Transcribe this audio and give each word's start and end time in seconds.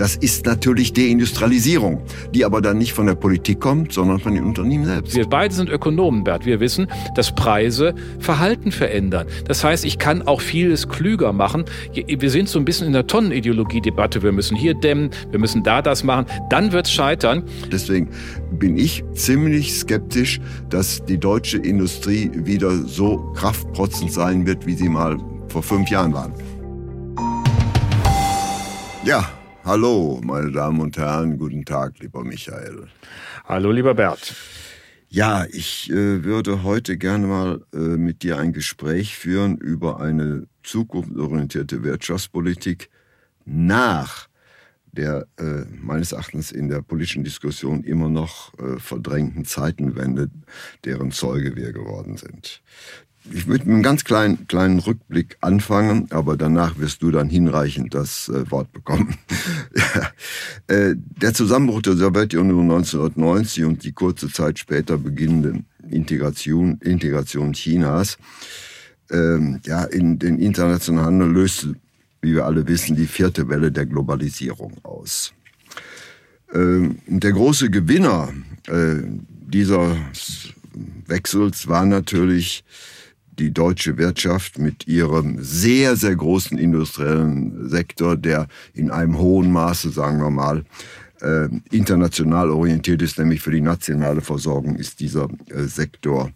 Das 0.00 0.16
ist 0.16 0.46
natürlich 0.46 0.94
Deindustrialisierung, 0.94 2.00
die 2.34 2.46
aber 2.46 2.62
dann 2.62 2.78
nicht 2.78 2.94
von 2.94 3.04
der 3.04 3.16
Politik 3.16 3.60
kommt, 3.60 3.92
sondern 3.92 4.18
von 4.18 4.32
den 4.32 4.44
Unternehmen 4.44 4.86
selbst. 4.86 5.14
Wir 5.14 5.26
beide 5.26 5.52
sind 5.52 5.68
Ökonomen, 5.68 6.24
Bert. 6.24 6.46
Wir 6.46 6.58
wissen, 6.58 6.86
dass 7.16 7.34
Preise 7.34 7.94
Verhalten 8.18 8.72
verändern. 8.72 9.26
Das 9.46 9.62
heißt, 9.62 9.84
ich 9.84 9.98
kann 9.98 10.22
auch 10.22 10.40
vieles 10.40 10.88
klüger 10.88 11.34
machen. 11.34 11.66
Wir 11.92 12.30
sind 12.30 12.48
so 12.48 12.58
ein 12.58 12.64
bisschen 12.64 12.86
in 12.86 12.94
der 12.94 13.06
Tonnenideologie-Debatte. 13.06 14.22
Wir 14.22 14.32
müssen 14.32 14.56
hier 14.56 14.72
dämmen, 14.72 15.10
wir 15.32 15.38
müssen 15.38 15.62
da 15.64 15.82
das 15.82 16.02
machen. 16.02 16.24
Dann 16.48 16.72
wird 16.72 16.86
es 16.86 16.92
scheitern. 16.92 17.42
Deswegen 17.70 18.08
bin 18.52 18.78
ich 18.78 19.04
ziemlich 19.12 19.74
skeptisch, 19.74 20.40
dass 20.70 21.04
die 21.04 21.18
deutsche 21.18 21.58
Industrie 21.58 22.30
wieder 22.32 22.70
so 22.70 23.18
kraftprotzend 23.36 24.10
sein 24.10 24.46
wird, 24.46 24.66
wie 24.66 24.76
sie 24.76 24.88
mal 24.88 25.18
vor 25.48 25.62
fünf 25.62 25.90
Jahren 25.90 26.14
waren. 26.14 26.32
Ja, 29.04 29.28
Hallo, 29.62 30.20
meine 30.24 30.50
Damen 30.50 30.80
und 30.80 30.96
Herren, 30.96 31.36
guten 31.36 31.66
Tag, 31.66 31.98
lieber 31.98 32.24
Michael. 32.24 32.86
Hallo, 33.44 33.70
lieber 33.70 33.94
Bert. 33.94 34.34
Ja, 35.10 35.44
ich 35.50 35.90
äh, 35.90 36.24
würde 36.24 36.62
heute 36.62 36.96
gerne 36.96 37.26
mal 37.26 37.60
äh, 37.74 37.76
mit 37.76 38.22
dir 38.22 38.38
ein 38.38 38.54
Gespräch 38.54 39.16
führen 39.16 39.58
über 39.58 40.00
eine 40.00 40.46
zukunftsorientierte 40.62 41.84
Wirtschaftspolitik 41.84 42.88
nach 43.44 44.28
der 44.92 45.26
äh, 45.38 45.64
meines 45.70 46.12
Erachtens 46.12 46.52
in 46.52 46.68
der 46.68 46.80
politischen 46.80 47.22
Diskussion 47.22 47.84
immer 47.84 48.08
noch 48.08 48.54
äh, 48.58 48.78
verdrängten 48.78 49.44
Zeitenwende, 49.44 50.30
deren 50.84 51.12
Zeuge 51.12 51.54
wir 51.54 51.72
geworden 51.72 52.16
sind 52.16 52.62
ich 53.24 53.46
würde 53.46 53.64
mit 53.64 53.74
einem 53.74 53.82
ganz 53.82 54.04
kleinen, 54.04 54.46
kleinen 54.46 54.78
Rückblick 54.78 55.36
anfangen, 55.40 56.08
aber 56.10 56.36
danach 56.36 56.78
wirst 56.78 57.02
du 57.02 57.10
dann 57.10 57.28
hinreichend 57.28 57.94
das 57.94 58.28
äh, 58.28 58.50
Wort 58.50 58.72
bekommen. 58.72 59.16
äh, 60.68 60.94
der 60.96 61.34
Zusammenbruch 61.34 61.82
der 61.82 61.96
Sowjetunion 61.96 62.70
1990 62.70 63.64
und 63.64 63.84
die 63.84 63.92
kurze 63.92 64.30
Zeit 64.30 64.58
später 64.58 64.96
beginnende 64.96 65.62
Integration, 65.90 66.78
Integration 66.80 67.52
Chinas 67.52 68.16
ähm, 69.10 69.60
ja, 69.64 69.84
in 69.84 70.18
den 70.18 70.38
internationalen 70.38 71.06
Handel 71.06 71.32
löste, 71.32 71.74
wie 72.22 72.34
wir 72.34 72.46
alle 72.46 72.66
wissen, 72.66 72.96
die 72.96 73.06
vierte 73.06 73.48
Welle 73.48 73.70
der 73.70 73.86
Globalisierung 73.86 74.78
aus. 74.82 75.32
Ähm, 76.52 76.98
der 77.06 77.32
große 77.32 77.70
Gewinner 77.70 78.32
äh, 78.66 78.96
dieser 79.28 79.96
Wechsels 81.06 81.68
war 81.68 81.84
natürlich 81.84 82.64
die 83.40 83.52
deutsche 83.52 83.96
Wirtschaft 83.96 84.58
mit 84.58 84.86
ihrem 84.86 85.38
sehr, 85.40 85.96
sehr 85.96 86.14
großen 86.14 86.58
industriellen 86.58 87.68
Sektor, 87.68 88.16
der 88.16 88.46
in 88.74 88.90
einem 88.90 89.18
hohen 89.18 89.50
Maße, 89.50 89.90
sagen 89.90 90.20
wir 90.20 90.30
mal, 90.30 90.64
äh, 91.22 91.48
international 91.70 92.50
orientiert 92.50 93.02
ist, 93.02 93.18
nämlich 93.18 93.40
für 93.40 93.50
die 93.50 93.62
nationale 93.62 94.20
Versorgung 94.20 94.76
ist 94.76 95.00
dieser 95.00 95.28
äh, 95.48 95.62
Sektor 95.64 96.30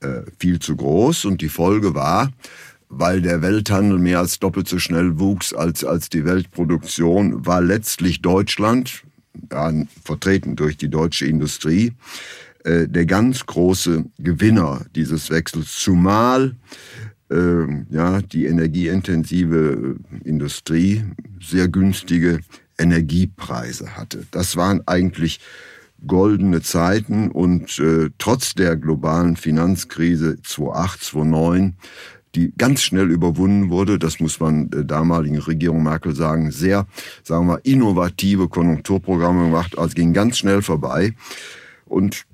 äh, 0.00 0.22
viel 0.38 0.58
zu 0.58 0.76
groß. 0.76 1.26
Und 1.26 1.42
die 1.42 1.48
Folge 1.50 1.94
war, 1.94 2.32
weil 2.88 3.20
der 3.22 3.42
Welthandel 3.42 3.98
mehr 3.98 4.18
als 4.18 4.38
doppelt 4.38 4.66
so 4.66 4.78
schnell 4.78 5.18
wuchs 5.18 5.52
als, 5.52 5.84
als 5.84 6.08
die 6.08 6.24
Weltproduktion, 6.24 7.46
war 7.46 7.60
letztlich 7.60 8.22
Deutschland, 8.22 9.04
ja, 9.52 9.72
vertreten 10.04 10.56
durch 10.56 10.76
die 10.76 10.88
deutsche 10.88 11.26
Industrie, 11.26 11.92
äh, 12.64 12.88
der 12.88 13.06
ganz 13.06 13.46
große 13.46 14.04
Gewinner 14.18 14.84
dieses 14.94 15.30
Wechsels, 15.30 15.78
zumal 15.78 16.56
äh, 17.30 17.84
ja, 17.90 18.20
die 18.22 18.46
energieintensive 18.46 19.96
Industrie 20.24 21.04
sehr 21.40 21.68
günstige 21.68 22.40
Energiepreise 22.78 23.96
hatte. 23.96 24.26
Das 24.30 24.56
waren 24.56 24.82
eigentlich 24.86 25.40
goldene 26.06 26.62
Zeiten 26.62 27.30
und 27.30 27.78
äh, 27.78 28.10
trotz 28.18 28.54
der 28.54 28.76
globalen 28.76 29.36
Finanzkrise 29.36 30.38
2008, 30.42 31.02
2009 31.02 31.76
die 32.34 32.52
ganz 32.56 32.82
schnell 32.82 33.10
überwunden 33.10 33.70
wurde. 33.70 33.98
Das 33.98 34.20
muss 34.20 34.38
man 34.40 34.70
der 34.70 34.84
damaligen 34.84 35.38
Regierung 35.38 35.82
Merkel 35.82 36.14
sagen. 36.14 36.50
Sehr, 36.50 36.86
sagen 37.24 37.48
wir, 37.48 37.60
innovative 37.64 38.48
Konjunkturprogramme 38.48 39.46
gemacht. 39.46 39.76
Also 39.76 39.94
ging 39.94 40.12
ganz 40.12 40.38
schnell 40.38 40.62
vorbei. 40.62 41.14
Und 41.86 42.26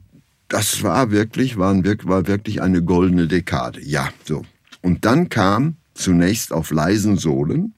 das 0.49 0.83
war 0.83 1.11
wirklich, 1.11 1.59
waren, 1.59 1.85
war 2.05 2.27
wirklich 2.27 2.63
eine 2.63 2.83
goldene 2.83 3.27
Dekade. 3.27 3.81
Ja, 3.83 4.11
so. 4.25 4.45
Und 4.83 5.05
dann 5.05 5.29
kam 5.29 5.77
zunächst 5.95 6.53
auf 6.53 6.71
leisen 6.71 7.17
Sohlen 7.17 7.75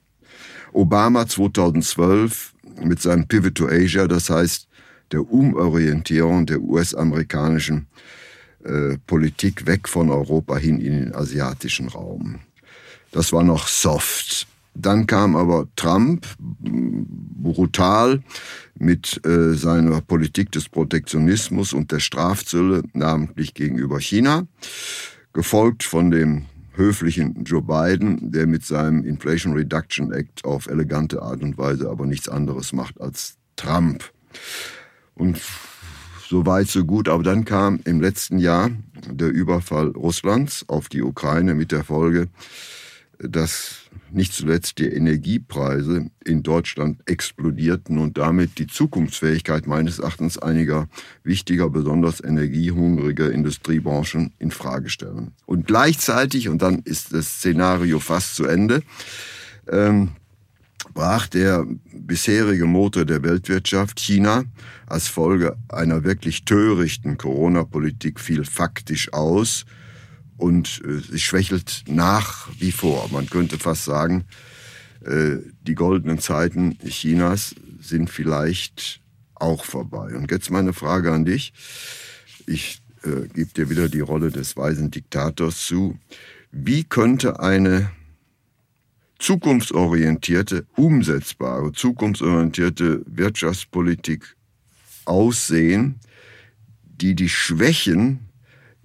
Obama 0.72 1.26
2012 1.26 2.54
mit 2.82 3.00
seinem 3.00 3.26
Pivot 3.26 3.54
to 3.54 3.68
Asia, 3.68 4.06
das 4.06 4.30
heißt 4.30 4.68
der 5.12 5.30
Umorientierung 5.30 6.46
der 6.46 6.60
US-amerikanischen 6.60 7.86
äh, 8.64 8.98
Politik 9.06 9.66
weg 9.66 9.88
von 9.88 10.10
Europa 10.10 10.56
hin 10.58 10.80
in 10.80 10.92
den 10.92 11.14
asiatischen 11.14 11.88
Raum. 11.88 12.40
Das 13.10 13.32
war 13.32 13.42
noch 13.42 13.66
soft. 13.68 14.46
Dann 14.80 15.06
kam 15.06 15.34
aber 15.34 15.66
Trump 15.74 16.26
brutal 16.38 18.22
mit 18.78 19.20
äh, 19.26 19.54
seiner 19.54 20.00
Politik 20.00 20.52
des 20.52 20.68
Protektionismus 20.68 21.72
und 21.72 21.90
der 21.90 21.98
Strafzölle, 21.98 22.82
namentlich 22.92 23.54
gegenüber 23.54 24.00
China, 24.00 24.46
gefolgt 25.32 25.82
von 25.82 26.12
dem 26.12 26.46
höflichen 26.74 27.42
Joe 27.44 27.60
Biden, 27.60 28.30
der 28.30 28.46
mit 28.46 28.64
seinem 28.64 29.04
Inflation 29.04 29.54
Reduction 29.54 30.12
Act 30.12 30.44
auf 30.44 30.68
elegante 30.68 31.20
Art 31.22 31.42
und 31.42 31.58
Weise 31.58 31.90
aber 31.90 32.06
nichts 32.06 32.28
anderes 32.28 32.72
macht 32.72 33.00
als 33.00 33.36
Trump. 33.56 34.04
Und 35.16 35.40
so 36.28 36.46
weit, 36.46 36.68
so 36.68 36.84
gut. 36.84 37.08
Aber 37.08 37.24
dann 37.24 37.44
kam 37.44 37.80
im 37.84 38.00
letzten 38.00 38.38
Jahr 38.38 38.70
der 39.10 39.30
Überfall 39.30 39.88
Russlands 39.88 40.64
auf 40.68 40.88
die 40.88 41.02
Ukraine 41.02 41.54
mit 41.54 41.72
der 41.72 41.82
Folge, 41.82 42.28
dass 43.18 43.87
nicht 44.10 44.32
zuletzt 44.32 44.78
die 44.78 44.88
Energiepreise 44.88 46.10
in 46.24 46.42
Deutschland 46.42 47.00
explodierten 47.06 47.98
und 47.98 48.18
damit 48.18 48.58
die 48.58 48.66
Zukunftsfähigkeit 48.66 49.66
meines 49.66 49.98
Erachtens 49.98 50.38
einiger 50.38 50.88
wichtiger, 51.24 51.70
besonders 51.70 52.22
energiehungriger 52.22 53.30
Industriebranchen 53.32 54.32
in 54.38 54.50
Frage 54.50 54.88
stellen. 54.88 55.32
Und 55.46 55.66
gleichzeitig, 55.66 56.48
und 56.48 56.62
dann 56.62 56.80
ist 56.80 57.12
das 57.12 57.38
Szenario 57.38 57.98
fast 57.98 58.36
zu 58.36 58.44
Ende, 58.44 58.82
ähm, 59.70 60.10
brach 60.94 61.26
der 61.26 61.66
bisherige 61.92 62.66
Motor 62.66 63.04
der 63.04 63.22
Weltwirtschaft 63.22 64.00
China 64.00 64.44
als 64.86 65.08
Folge 65.08 65.56
einer 65.68 66.04
wirklich 66.04 66.44
törichten 66.44 67.18
Corona-Politik 67.18 68.20
fiel 68.20 68.44
faktisch 68.44 69.12
aus 69.12 69.64
und 70.38 70.80
äh, 70.84 71.00
sie 71.00 71.20
schwächelt 71.20 71.84
nach 71.86 72.48
wie 72.58 72.72
vor. 72.72 73.08
Man 73.12 73.28
könnte 73.28 73.58
fast 73.58 73.84
sagen, 73.84 74.24
äh, 75.04 75.36
die 75.62 75.74
goldenen 75.74 76.18
Zeiten 76.18 76.78
Chinas 76.78 77.54
sind 77.80 78.08
vielleicht 78.08 79.00
auch 79.34 79.64
vorbei. 79.64 80.14
Und 80.14 80.30
jetzt 80.30 80.50
meine 80.50 80.72
Frage 80.72 81.12
an 81.12 81.24
dich. 81.24 81.52
Ich 82.46 82.80
äh, 83.04 83.28
gebe 83.28 83.52
dir 83.52 83.70
wieder 83.70 83.88
die 83.88 84.00
Rolle 84.00 84.30
des 84.30 84.56
weisen 84.56 84.90
Diktators 84.90 85.66
zu. 85.66 85.98
Wie 86.50 86.84
könnte 86.84 87.40
eine 87.40 87.90
zukunftsorientierte, 89.18 90.66
umsetzbare, 90.76 91.72
zukunftsorientierte 91.72 93.02
Wirtschaftspolitik 93.06 94.36
aussehen, 95.04 95.96
die 96.84 97.14
die 97.14 97.28
Schwächen 97.28 98.27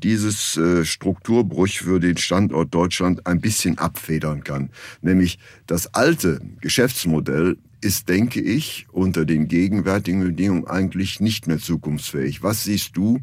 dieses 0.03 0.57
äh, 0.57 0.85
Strukturbruch 0.85 1.69
für 1.69 1.99
den 1.99 2.17
Standort 2.17 2.73
Deutschland 2.73 3.25
ein 3.25 3.39
bisschen 3.39 3.77
abfedern 3.77 4.43
kann. 4.43 4.69
Nämlich 5.01 5.39
das 5.65 5.93
alte 5.93 6.41
Geschäftsmodell 6.61 7.57
ist, 7.81 8.09
denke 8.09 8.41
ich, 8.41 8.85
unter 8.91 9.25
den 9.25 9.47
gegenwärtigen 9.47 10.21
Bedingungen 10.21 10.67
eigentlich 10.67 11.19
nicht 11.19 11.47
mehr 11.47 11.59
zukunftsfähig. 11.59 12.43
Was 12.43 12.63
siehst 12.63 12.95
du, 12.95 13.19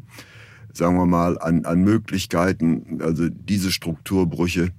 sagen 0.73 0.97
wir 0.97 1.05
mal, 1.05 1.39
an, 1.39 1.65
an 1.65 1.83
Möglichkeiten, 1.83 2.99
also 3.01 3.29
diese 3.29 3.71
Strukturbrüche 3.71 4.69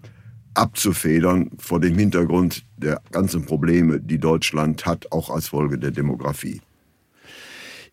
abzufedern 0.55 1.51
vor 1.59 1.81
dem 1.81 1.97
Hintergrund 1.97 2.65
der 2.77 3.01
ganzen 3.11 3.47
Probleme, 3.47 4.01
die 4.01 4.19
Deutschland 4.19 4.87
hat, 4.87 5.11
auch 5.11 5.31
als 5.31 5.49
Folge 5.49 5.79
der 5.79 5.91
Demografie? 5.91 6.61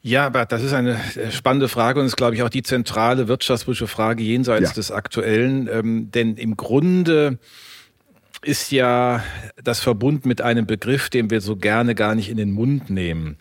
Ja, 0.01 0.25
aber 0.25 0.46
das 0.46 0.63
ist 0.63 0.74
eine 0.74 0.98
äh, 1.16 1.31
spannende 1.31 1.68
Frage 1.68 2.00
und 2.00 2.06
ist, 2.06 2.16
glaube 2.16 2.36
ich, 2.36 2.44
auch 2.44 2.50
die 2.50 2.63
zentrale 2.63 3.28
wirtschaftspolitische 3.28 3.88
Frage 3.88 4.24
jenseits 4.24 4.69
ja. 4.69 4.74
des 4.74 4.92
Aktuellen. 4.92 5.69
Ähm, 5.72 6.12
denn 6.12 6.36
im 6.36 6.56
Grunde 6.56 7.38
ist 8.42 8.72
ja 8.72 9.24
das 9.62 9.81
verbunden 9.81 10.30
mit 10.30 10.42
einem 10.42 10.66
Begriff, 10.66 11.10
den 11.10 11.30
wir 11.30 11.42
so 11.42 11.57
gerne 11.57 11.96
gar 11.96 12.16
nicht 12.16 12.30
in 12.30 12.38
den 12.38 12.51
Mund 12.51 12.90
nehmen, 12.90 13.36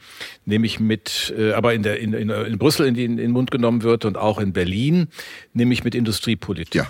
nämlich 0.45 0.81
mit, 0.81 1.33
äh, 1.39 1.53
aber 1.53 1.75
in, 1.75 1.85
der, 1.85 2.01
in, 2.01 2.13
in, 2.13 2.31
in 2.31 2.59
Brüssel 2.59 2.87
in, 2.87 2.97
in 2.97 3.17
den 3.17 3.31
Mund 3.31 3.53
genommen 3.53 3.83
wird 3.85 4.05
und 4.05 4.17
auch 4.17 4.41
in 4.41 4.53
Berlin, 4.53 5.07
nämlich 5.53 5.85
mit 5.85 5.95
Industriepolitik. 5.95 6.75
Ja. 6.75 6.89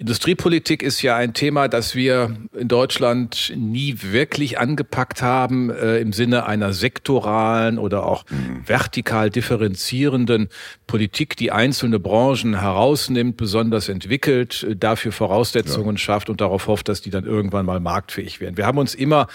Industriepolitik 0.00 0.84
ist 0.84 1.02
ja 1.02 1.16
ein 1.16 1.34
Thema, 1.34 1.66
das 1.66 1.96
wir 1.96 2.36
in 2.56 2.68
Deutschland 2.68 3.52
nie 3.56 3.96
wirklich 4.00 4.56
angepackt 4.56 5.22
haben 5.22 5.70
äh, 5.70 5.98
im 5.98 6.12
Sinne 6.12 6.46
einer 6.46 6.72
sektoralen 6.72 7.78
oder 7.78 8.06
auch 8.06 8.24
mhm. 8.30 8.62
vertikal 8.64 9.28
differenzierenden 9.28 10.50
Politik, 10.86 11.36
die 11.36 11.50
einzelne 11.50 11.98
Branchen 11.98 12.60
herausnimmt, 12.60 13.36
besonders 13.36 13.88
entwickelt, 13.88 14.64
äh, 14.70 14.76
dafür 14.76 15.10
Voraussetzungen 15.10 15.96
ja. 15.96 15.98
schafft 15.98 16.30
und 16.30 16.40
darauf 16.40 16.68
hofft, 16.68 16.88
dass 16.88 17.00
die 17.00 17.10
dann 17.10 17.24
irgendwann 17.24 17.66
mal 17.66 17.80
marktfähig 17.80 18.40
werden. 18.40 18.56
Wir 18.56 18.66
haben 18.66 18.78
uns 18.78 18.94
immer 18.94 19.26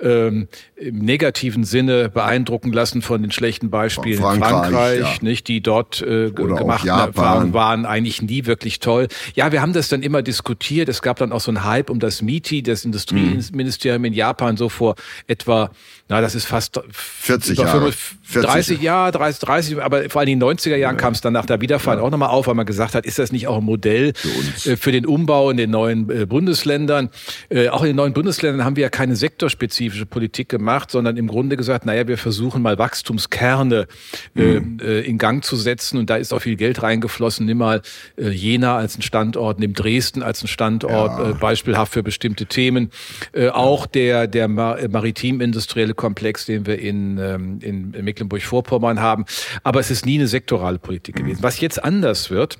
ähm, 0.00 0.46
im 0.76 0.98
negativen 0.98 1.64
Sinne 1.64 2.08
beeindrucken 2.08 2.72
lassen 2.72 3.02
von 3.02 3.20
den 3.20 3.32
schlechten 3.32 3.68
Beispielen 3.68 4.20
Frankreich, 4.20 4.48
Frankreich 4.50 5.16
ja. 5.16 5.22
nicht, 5.22 5.48
die 5.48 5.60
dort 5.60 6.02
äh, 6.02 6.30
gemacht 6.30 6.86
waren, 6.86 7.52
waren 7.52 7.84
eigentlich 7.84 8.22
nie 8.22 8.46
wirklich 8.46 8.78
toll. 8.78 9.08
Ja, 9.34 9.50
wir 9.50 9.60
haben 9.60 9.72
das 9.72 9.88
dann 9.88 10.03
immer 10.04 10.22
diskutiert. 10.22 10.88
Es 10.88 11.02
gab 11.02 11.18
dann 11.18 11.32
auch 11.32 11.40
so 11.40 11.50
einen 11.50 11.64
Hype 11.64 11.90
um 11.90 11.98
das 11.98 12.22
MITI, 12.22 12.62
das 12.62 12.84
Industrieministerium 12.84 14.02
mhm. 14.02 14.06
in 14.06 14.12
Japan, 14.12 14.56
so 14.56 14.68
vor 14.68 14.94
etwa, 15.26 15.70
na, 16.08 16.20
das 16.20 16.34
ist 16.34 16.44
fast 16.44 16.80
40 16.90 17.58
Jahre. 17.58 17.92
30 18.32 18.80
Jahre, 18.80 19.12
30, 19.12 19.40
30, 19.40 19.82
aber 19.82 20.10
vor 20.10 20.20
allem 20.20 20.28
in 20.30 20.40
den 20.40 20.48
90er 20.48 20.76
Jahren 20.76 20.96
ja. 20.96 21.00
kam 21.00 21.14
es 21.14 21.20
dann 21.20 21.32
nach 21.32 21.46
der 21.46 21.60
Wiederfahrt 21.60 21.98
ja. 21.98 22.04
auch 22.04 22.10
nochmal 22.10 22.28
auf, 22.28 22.46
weil 22.46 22.54
man 22.54 22.66
gesagt 22.66 22.94
hat, 22.94 23.06
ist 23.06 23.18
das 23.18 23.32
nicht 23.32 23.46
auch 23.46 23.58
ein 23.58 23.64
Modell 23.64 24.12
für, 24.14 24.72
äh, 24.72 24.76
für 24.76 24.92
den 24.92 25.06
Umbau 25.06 25.50
in 25.50 25.56
den 25.56 25.70
neuen 25.70 26.10
äh, 26.10 26.26
Bundesländern? 26.26 27.08
Äh, 27.48 27.68
auch 27.68 27.82
in 27.82 27.88
den 27.88 27.96
neuen 27.96 28.12
Bundesländern 28.12 28.64
haben 28.64 28.76
wir 28.76 28.82
ja 28.82 28.90
keine 28.90 29.16
sektorspezifische 29.16 30.06
Politik 30.06 30.50
gemacht, 30.50 30.90
sondern 30.90 31.16
im 31.16 31.26
Grunde 31.26 31.56
gesagt, 31.56 31.86
naja, 31.86 32.06
wir 32.06 32.18
versuchen 32.18 32.60
mal 32.60 32.78
Wachstumskerne 32.78 33.86
mhm. 34.34 34.78
in 34.78 35.18
Gang 35.18 35.44
zu 35.44 35.56
setzen 35.56 35.98
und 35.98 36.10
da 36.10 36.16
ist 36.16 36.32
auch 36.32 36.40
viel 36.40 36.56
Geld 36.56 36.82
reingeflossen. 36.82 37.46
Nimm 37.46 37.58
mal 37.58 37.82
Jena 38.16 38.76
als 38.76 38.98
ein 38.98 39.02
Standort, 39.02 39.58
nimm 39.58 39.72
Dresden 39.72 39.93
als 40.22 40.42
ein 40.42 40.48
Standort, 40.48 41.18
ja. 41.18 41.30
äh, 41.30 41.34
beispielhaft 41.34 41.92
für 41.92 42.02
bestimmte 42.02 42.46
Themen. 42.46 42.90
Äh, 43.32 43.48
auch 43.48 43.86
der, 43.86 44.26
der 44.26 44.48
maritim-industrielle 44.48 45.94
Komplex, 45.94 46.46
den 46.46 46.66
wir 46.66 46.78
in, 46.78 47.18
ähm, 47.18 47.58
in 47.60 47.90
Mecklenburg-Vorpommern 47.90 49.00
haben. 49.00 49.24
Aber 49.62 49.80
es 49.80 49.90
ist 49.90 50.06
nie 50.06 50.18
eine 50.18 50.26
sektorale 50.26 50.78
Politik 50.78 51.16
gewesen. 51.16 51.42
Was 51.42 51.60
jetzt 51.60 51.82
anders 51.82 52.30
wird, 52.30 52.58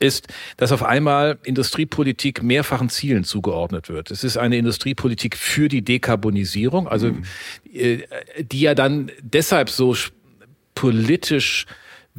ist, 0.00 0.28
dass 0.56 0.72
auf 0.72 0.82
einmal 0.82 1.38
Industriepolitik 1.44 2.42
mehrfachen 2.42 2.88
Zielen 2.88 3.24
zugeordnet 3.24 3.88
wird. 3.88 4.10
Es 4.10 4.24
ist 4.24 4.36
eine 4.36 4.56
Industriepolitik 4.56 5.36
für 5.36 5.68
die 5.68 5.82
Dekarbonisierung, 5.82 6.88
also 6.88 7.08
mhm. 7.08 7.24
äh, 7.72 7.98
die 8.38 8.60
ja 8.60 8.74
dann 8.74 9.10
deshalb 9.22 9.70
so 9.70 9.96
politisch 10.74 11.66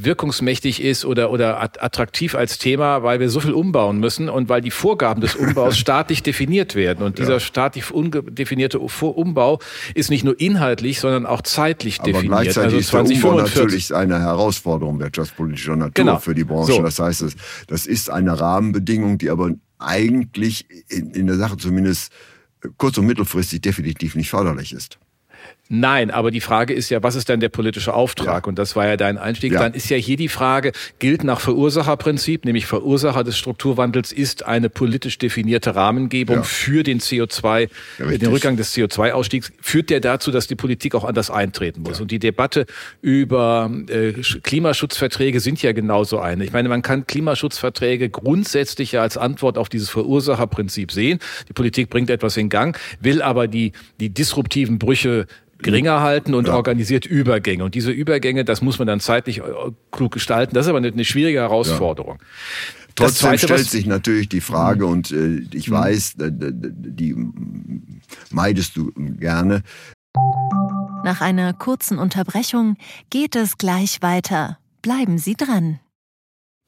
wirkungsmächtig 0.04 0.82
ist 0.82 1.04
oder, 1.04 1.30
oder 1.32 1.62
attraktiv 1.62 2.36
als 2.36 2.58
Thema, 2.58 3.04
weil 3.04 3.20
wir 3.20 3.30
so 3.30 3.40
viel 3.42 3.52
umbauen 3.52 4.00
müssen 4.00 4.30
und 4.30 4.48
weil 4.48 4.62
die 4.62 4.72
Vorgaben 4.72 5.20
des 5.20 5.36
Umbaus 5.36 5.78
staatlich 5.78 6.24
definiert 6.24 6.76
werden. 6.76 7.06
Und 7.06 7.20
dieser 7.20 7.34
ja. 7.34 7.40
staatlich 7.40 7.92
undefinierte 7.92 8.80
Umbau 8.80 9.60
ist 9.96 10.10
nicht 10.10 10.24
nur 10.24 10.40
inhaltlich, 10.40 11.00
sondern 11.00 11.26
auch 11.26 11.42
zeitlich 11.42 12.00
Aber 12.00 12.12
definiert. 12.12 12.32
Gleichzeitig 12.32 12.76
also 12.76 12.78
ist 12.78 12.94
der 12.94 13.30
Umbau 13.30 13.42
natürlich 13.42 13.94
eine 13.94 14.20
Herausforderung 14.20 15.00
wirtschaftspolitischer 15.00 15.76
Natur 15.76 15.92
genau. 15.94 16.20
für 16.20 16.34
die 16.34 16.46
Branche. 16.46 16.74
So. 16.74 16.82
Das 16.82 17.00
heißt, 17.00 17.26
das 17.68 17.86
ist 17.86 18.10
eine 18.10 18.40
Rahmenbedingung, 18.40 19.18
die 19.18 19.30
aber 19.30 19.52
eigentlich 19.80 20.66
in, 20.90 21.12
in 21.12 21.28
der 21.28 21.36
Sache 21.36 21.58
zumindest 21.58 22.12
kurz- 22.78 22.98
und 22.98 23.06
mittelfristig 23.06 23.62
definitiv 23.62 24.16
nicht 24.16 24.30
förderlich 24.30 24.74
ist. 24.74 24.98
Nein, 25.72 26.10
aber 26.10 26.32
die 26.32 26.42
Frage 26.42 26.74
ist 26.74 26.90
ja, 26.90 27.04
was 27.04 27.14
ist 27.14 27.30
denn 27.30 27.40
der 27.40 27.50
politische 27.50 27.94
Auftrag? 27.94 28.46
Ja. 28.46 28.50
Und 28.50 28.58
das 28.58 28.76
war 28.76 28.88
ja 28.88 28.98
dein 28.98 29.20
Einstieg. 29.20 29.54
Ja. 29.54 29.60
Dann 29.60 29.76
ist 29.76 29.88
ja 29.92 29.98
hier 29.98 30.18
die 30.18 30.28
Frage, 30.28 30.72
gilt 30.98 31.24
nach 31.24 31.40
Verursacherprinzip, 31.40 32.44
nämlich 32.44 32.66
Verursacher 32.66 33.24
des 33.24 33.38
Strukturwandels 33.38 34.12
ist 34.12 34.48
eine 34.48 34.72
politisch 34.72 35.20
definierte 35.20 35.76
Rahmengebung 35.76 36.38
ja. 36.38 36.44
für 36.44 36.82
den 36.82 37.00
CO2, 37.00 37.70
den 38.00 38.30
Rückgang 38.30 38.58
des 38.58 38.76
CO2-Ausstiegs, 38.76 39.52
führt 39.62 39.92
der 39.92 40.00
dazu, 40.00 40.32
dass 40.32 40.48
die 40.48 40.56
Politik 40.56 40.96
auch 40.96 41.04
anders 41.04 41.30
eintreten 41.30 41.84
muss. 41.84 42.02
Und 42.02 42.10
die 42.10 42.18
Debatte 42.18 42.66
über 43.04 43.70
äh, 43.90 44.14
Klimaschutzverträge 44.42 45.40
sind 45.40 45.62
ja 45.62 45.72
genauso 45.72 46.18
eine. 46.18 46.46
Ich 46.46 46.52
meine, 46.52 46.68
man 46.68 46.82
kann 46.82 47.06
Klimaschutzverträge 47.06 48.10
grundsätzlich 48.10 48.94
ja 48.94 49.04
als 49.04 49.18
Antwort 49.18 49.60
auf 49.60 49.70
dieses 49.70 49.92
Verursacherprinzip 49.92 50.92
sehen. 50.92 51.20
Die 51.48 51.54
Politik 51.54 51.92
bringt 51.92 52.10
etwas 52.10 52.38
in 52.38 52.50
Gang, 52.50 52.76
will 53.02 53.22
aber 53.22 53.48
die, 53.48 53.74
die 54.00 54.10
disruptiven 54.10 54.80
Brüche 54.80 55.28
geringer 55.60 56.02
halten 56.02 56.34
und 56.34 56.48
ja. 56.48 56.56
organisiert 56.56 57.06
Übergänge. 57.06 57.64
Und 57.64 57.76
diese 57.76 57.92
Übergänge, 57.92 58.46
das 58.46 58.62
muss 58.62 58.80
man 58.80 58.88
dann 58.88 59.00
zeitlich 59.00 59.40
äh, 59.40 59.44
klug 59.92 60.14
gestalten. 60.14 60.56
Das 60.56 60.66
ist 60.66 60.70
aber 60.70 60.80
eine, 60.80 61.06
schwierige 61.06 61.40
Herausforderung. 61.40 62.18
Ja. 62.20 62.26
Trotzdem 62.96 63.30
Zweite, 63.30 63.46
stellt 63.46 63.70
sich 63.70 63.86
natürlich 63.86 64.30
die 64.30 64.42
Frage, 64.42 64.86
mhm. 64.86 64.92
und 64.92 65.12
äh, 65.12 65.42
ich 65.54 65.70
mhm. 65.70 65.74
weiß, 65.74 66.16
die 66.18 67.16
meidest 68.32 68.76
du 68.76 68.92
gerne. 68.96 69.64
Nach 71.04 71.22
einer 71.22 71.54
kurzen 71.54 71.98
Unterbrechung 71.98 72.76
geht 73.10 73.36
es 73.36 73.58
gleich 73.58 74.02
weiter. 74.02 74.58
Bleiben 74.82 75.18
Sie 75.18 75.36
dran. 75.36 75.80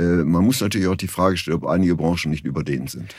Äh, 0.00 0.24
man 0.24 0.44
muss 0.44 0.60
natürlich 0.60 0.88
auch 0.88 0.96
die 0.96 1.08
Frage 1.08 1.36
stellen, 1.36 1.58
ob 1.58 1.66
einige 1.66 1.94
Branchen 1.94 2.30
nicht 2.30 2.44
überdehnt 2.44 2.90
sind. 2.90 3.14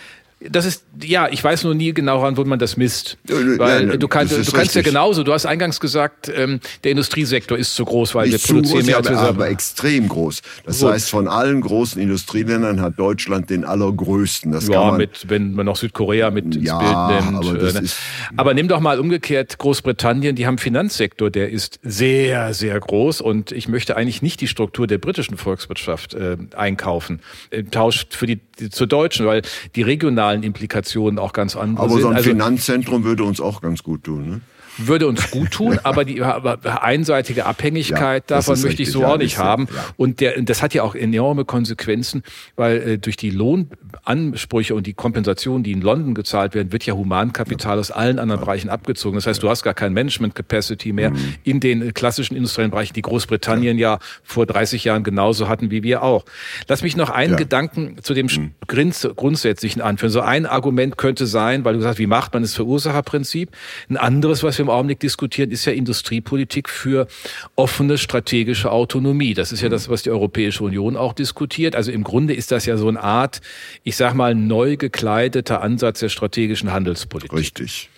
Das 0.50 0.66
ist, 0.66 0.86
ja, 1.04 1.28
ich 1.30 1.44
weiß 1.44 1.66
nur 1.66 1.76
nie 1.76 1.94
genau, 1.94 2.24
an 2.24 2.36
wo 2.36 2.44
man 2.44 2.58
das 2.58 2.76
misst. 2.76 3.18
Weil 3.28 3.90
ja, 3.90 3.98
du, 3.98 4.08
kannst, 4.08 4.36
du 4.36 4.52
kannst 4.52 4.74
ja 4.74 4.82
genauso, 4.82 5.24
du 5.24 5.34
hast 5.34 5.46
eingangs 5.46 5.80
gesagt, 5.80 6.32
ähm, 6.36 6.60
der 6.84 6.92
Industriesektor 6.92 7.58
ist 7.58 7.76
zu 7.76 7.86
groß, 7.86 8.16
weil 8.16 8.30
Nicht 8.30 8.50
wir 8.50 8.56
produzieren 8.56 8.80
groß, 8.80 8.88
mehr 8.88 8.98
als 8.98 9.10
wir 9.10 9.20
aber 9.20 9.50
extrem 9.50 10.08
groß. 10.08 10.42
Das 10.66 10.80
Gut. 10.80 10.94
heißt, 10.94 11.12
von 11.12 11.28
allen 11.28 11.62
großen 11.62 12.02
Industrieländern 12.02 12.82
hat 12.82 12.98
Deutschland 12.98 13.52
den 13.52 13.66
allergrößten. 13.66 14.52
Das 14.52 14.68
ja, 14.68 14.74
kann 14.74 14.88
man, 14.88 14.98
mit, 14.98 15.30
wenn 15.30 15.54
man 15.54 15.68
noch 15.68 15.76
Südkorea 15.76 16.32
mit 16.32 16.56
ins 16.56 16.66
ja, 16.66 16.80
Bild 16.80 17.26
nimmt. 17.26 17.46
Aber, 17.46 17.60
äh, 17.60 17.74
ne? 17.74 17.80
ist, 17.82 17.98
aber 18.36 18.54
nimm 18.56 18.68
doch 18.68 18.80
mal 18.80 19.00
umgekehrt 19.00 19.60
Großbritannien, 19.60 20.36
die 20.36 20.48
haben 20.48 20.58
Finanzsektor, 20.58 21.30
der 21.30 21.52
ist 21.52 21.80
sehr, 21.84 22.56
sehr 22.56 22.80
groß 22.80 23.22
und 23.22 23.52
ich 23.52 23.68
möchte 23.68 23.96
eigentlich 23.96 24.24
nicht 24.24 24.42
die 24.42 24.48
Struktur 24.48 24.88
der 24.88 24.98
britischen 24.98 25.38
Volkswirtschaft 25.38 26.16
äh, 26.16 26.38
einkaufen. 26.56 27.20
Im 27.52 27.70
Tausch 27.70 28.08
für 28.10 28.26
die, 28.26 28.40
die 28.60 28.70
zur 28.72 28.88
deutschen, 28.88 29.26
weil 29.26 29.44
die 29.76 29.84
regionalen 29.84 30.31
sozialen 30.32 30.44
Implikationen 30.44 31.20
auch 31.20 31.34
ganz 31.34 31.56
andere 31.56 31.86
Aber 31.86 31.94
sind. 31.94 32.02
so 32.02 32.08
ein 32.10 32.16
also, 32.16 32.30
Finanzzentrum 32.30 33.04
würde 33.04 33.24
uns 33.24 33.42
auch 33.42 33.62
ganz 33.62 33.84
gut 33.84 34.04
tun. 34.04 34.30
Ne? 34.30 34.42
würde 34.78 35.08
uns 35.08 35.32
gut 35.32 35.52
tun, 35.52 35.80
aber 35.84 36.06
die 36.06 36.22
einseitige 36.22 37.46
Abhängigkeit 37.46 38.30
ja, 38.30 38.38
davon 38.38 38.60
möchte 38.62 38.82
ich 38.82 38.92
so 38.92 39.06
auch 39.06 39.18
nicht 39.18 39.38
haben. 39.38 39.68
Ja. 39.74 39.86
Und 39.98 40.20
der, 40.20 40.42
das 40.42 40.62
hat 40.62 40.74
ja 40.74 40.84
auch 40.84 40.96
enorme 40.96 41.46
Konsequenzen, 41.46 42.24
weil 42.56 42.78
äh, 42.78 42.98
durch 42.98 43.18
die 43.18 43.30
Lohnansprüche 43.30 44.76
und 44.76 44.88
die 44.88 44.94
Kompensation, 44.94 45.64
die 45.64 45.72
in 45.72 45.82
London 45.82 46.14
gezahlt 46.14 46.56
werden, 46.56 46.72
wird 46.72 46.86
ja 46.86 46.94
Humankapital 46.94 47.80
aus 47.80 47.92
allen 47.92 48.20
anderen 48.20 48.42
Bereichen 48.42 48.70
abgezogen. 48.70 49.16
Das 49.16 49.28
heißt, 49.28 49.42
du 49.44 49.50
hast 49.50 49.64
gar 49.64 49.74
kein 49.74 49.94
Management 49.94 50.36
Capacity 50.36 50.94
mehr 50.94 51.12
mhm. 51.12 51.36
in 51.44 51.60
den 51.60 51.94
klassischen 51.94 52.36
industriellen 52.36 52.72
Bereichen, 52.72 52.94
die 52.94 53.02
Großbritannien 53.02 53.78
ja. 53.78 54.00
vor 54.24 54.46
30 54.46 54.84
Jahren 54.84 55.04
genauso 55.04 55.48
hatten 55.48 55.72
wie 55.72 55.84
wir 55.84 56.04
auch. 56.04 56.26
Lass 56.68 56.84
mich 56.84 56.96
noch 56.96 57.10
einen 57.10 57.36
Gedanken 57.36 57.98
zu 58.02 58.14
dem 58.14 58.28
mhm. 58.28 58.52
Grundsätzlichen 58.68 59.82
anführen. 59.82 60.12
So 60.12 60.21
ein 60.22 60.46
Argument 60.46 60.98
könnte 60.98 61.26
sein, 61.26 61.66
weil 61.66 61.74
du 61.74 61.82
sagst, 61.82 62.00
wie 62.00 62.08
macht 62.08 62.34
man 62.34 62.44
das 62.44 62.54
Verursacherprinzip? 62.56 63.52
Ein 63.90 63.98
anderes, 63.98 64.44
was 64.44 64.58
wir 64.58 64.64
im 64.64 64.70
Augenblick 64.70 65.00
diskutieren, 65.00 65.52
ist 65.52 65.66
ja 65.66 65.74
Industriepolitik 65.74 66.70
für 66.70 67.08
offene 67.56 67.98
strategische 67.98 68.72
Autonomie. 68.72 69.34
Das 69.34 69.52
ist 69.52 69.62
ja 69.62 69.70
das, 69.70 69.90
was 69.90 70.04
die 70.04 70.12
Europäische 70.12 70.64
Union 70.64 70.96
auch 70.96 71.14
diskutiert. 71.14 71.76
Also 71.76 71.92
im 71.92 72.04
Grunde 72.04 72.34
ist 72.34 72.52
das 72.52 72.66
ja 72.66 72.78
so 72.78 72.88
eine 72.88 73.02
Art, 73.02 73.42
ich 73.84 73.96
sag 73.96 74.14
mal, 74.14 74.36
neu 74.36 74.78
gekleideter 74.78 75.62
Ansatz 75.62 76.00
der 76.00 76.10
strategischen 76.10 76.72
Handelspolitik. 76.72 77.38
Richtig. 77.38 77.90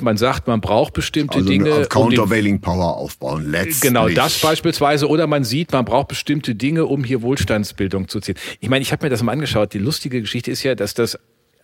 Man 0.00 0.16
sagt, 0.16 0.48
man 0.48 0.60
braucht 0.60 0.92
bestimmte 0.92 1.36
also 1.36 1.48
Dinge. 1.48 1.72
Eine 1.72 1.86
Countervailing 1.86 2.60
Power 2.60 2.96
aufbauen, 2.96 3.48
letztlich. 3.48 3.80
Genau, 3.80 4.08
das 4.08 4.40
beispielsweise. 4.40 5.08
Oder 5.08 5.28
man 5.28 5.44
sieht, 5.44 5.70
man 5.70 5.84
braucht 5.84 6.08
bestimmte 6.08 6.56
Dinge, 6.56 6.86
um 6.86 7.04
hier 7.04 7.22
Wohlstandsbildung 7.22 8.08
zu 8.08 8.18
ziehen. 8.18 8.34
Ich 8.58 8.68
meine, 8.68 8.82
ich 8.82 8.90
habe 8.90 9.06
mir 9.06 9.10
das 9.10 9.22
mal 9.22 9.30
angeschaut. 9.30 9.72
Die 9.72 9.78
lustige 9.78 10.20
Geschichte 10.20 10.50
ist 10.50 10.64
ja, 10.64 10.74
dass 10.74 10.94
das 10.94 11.16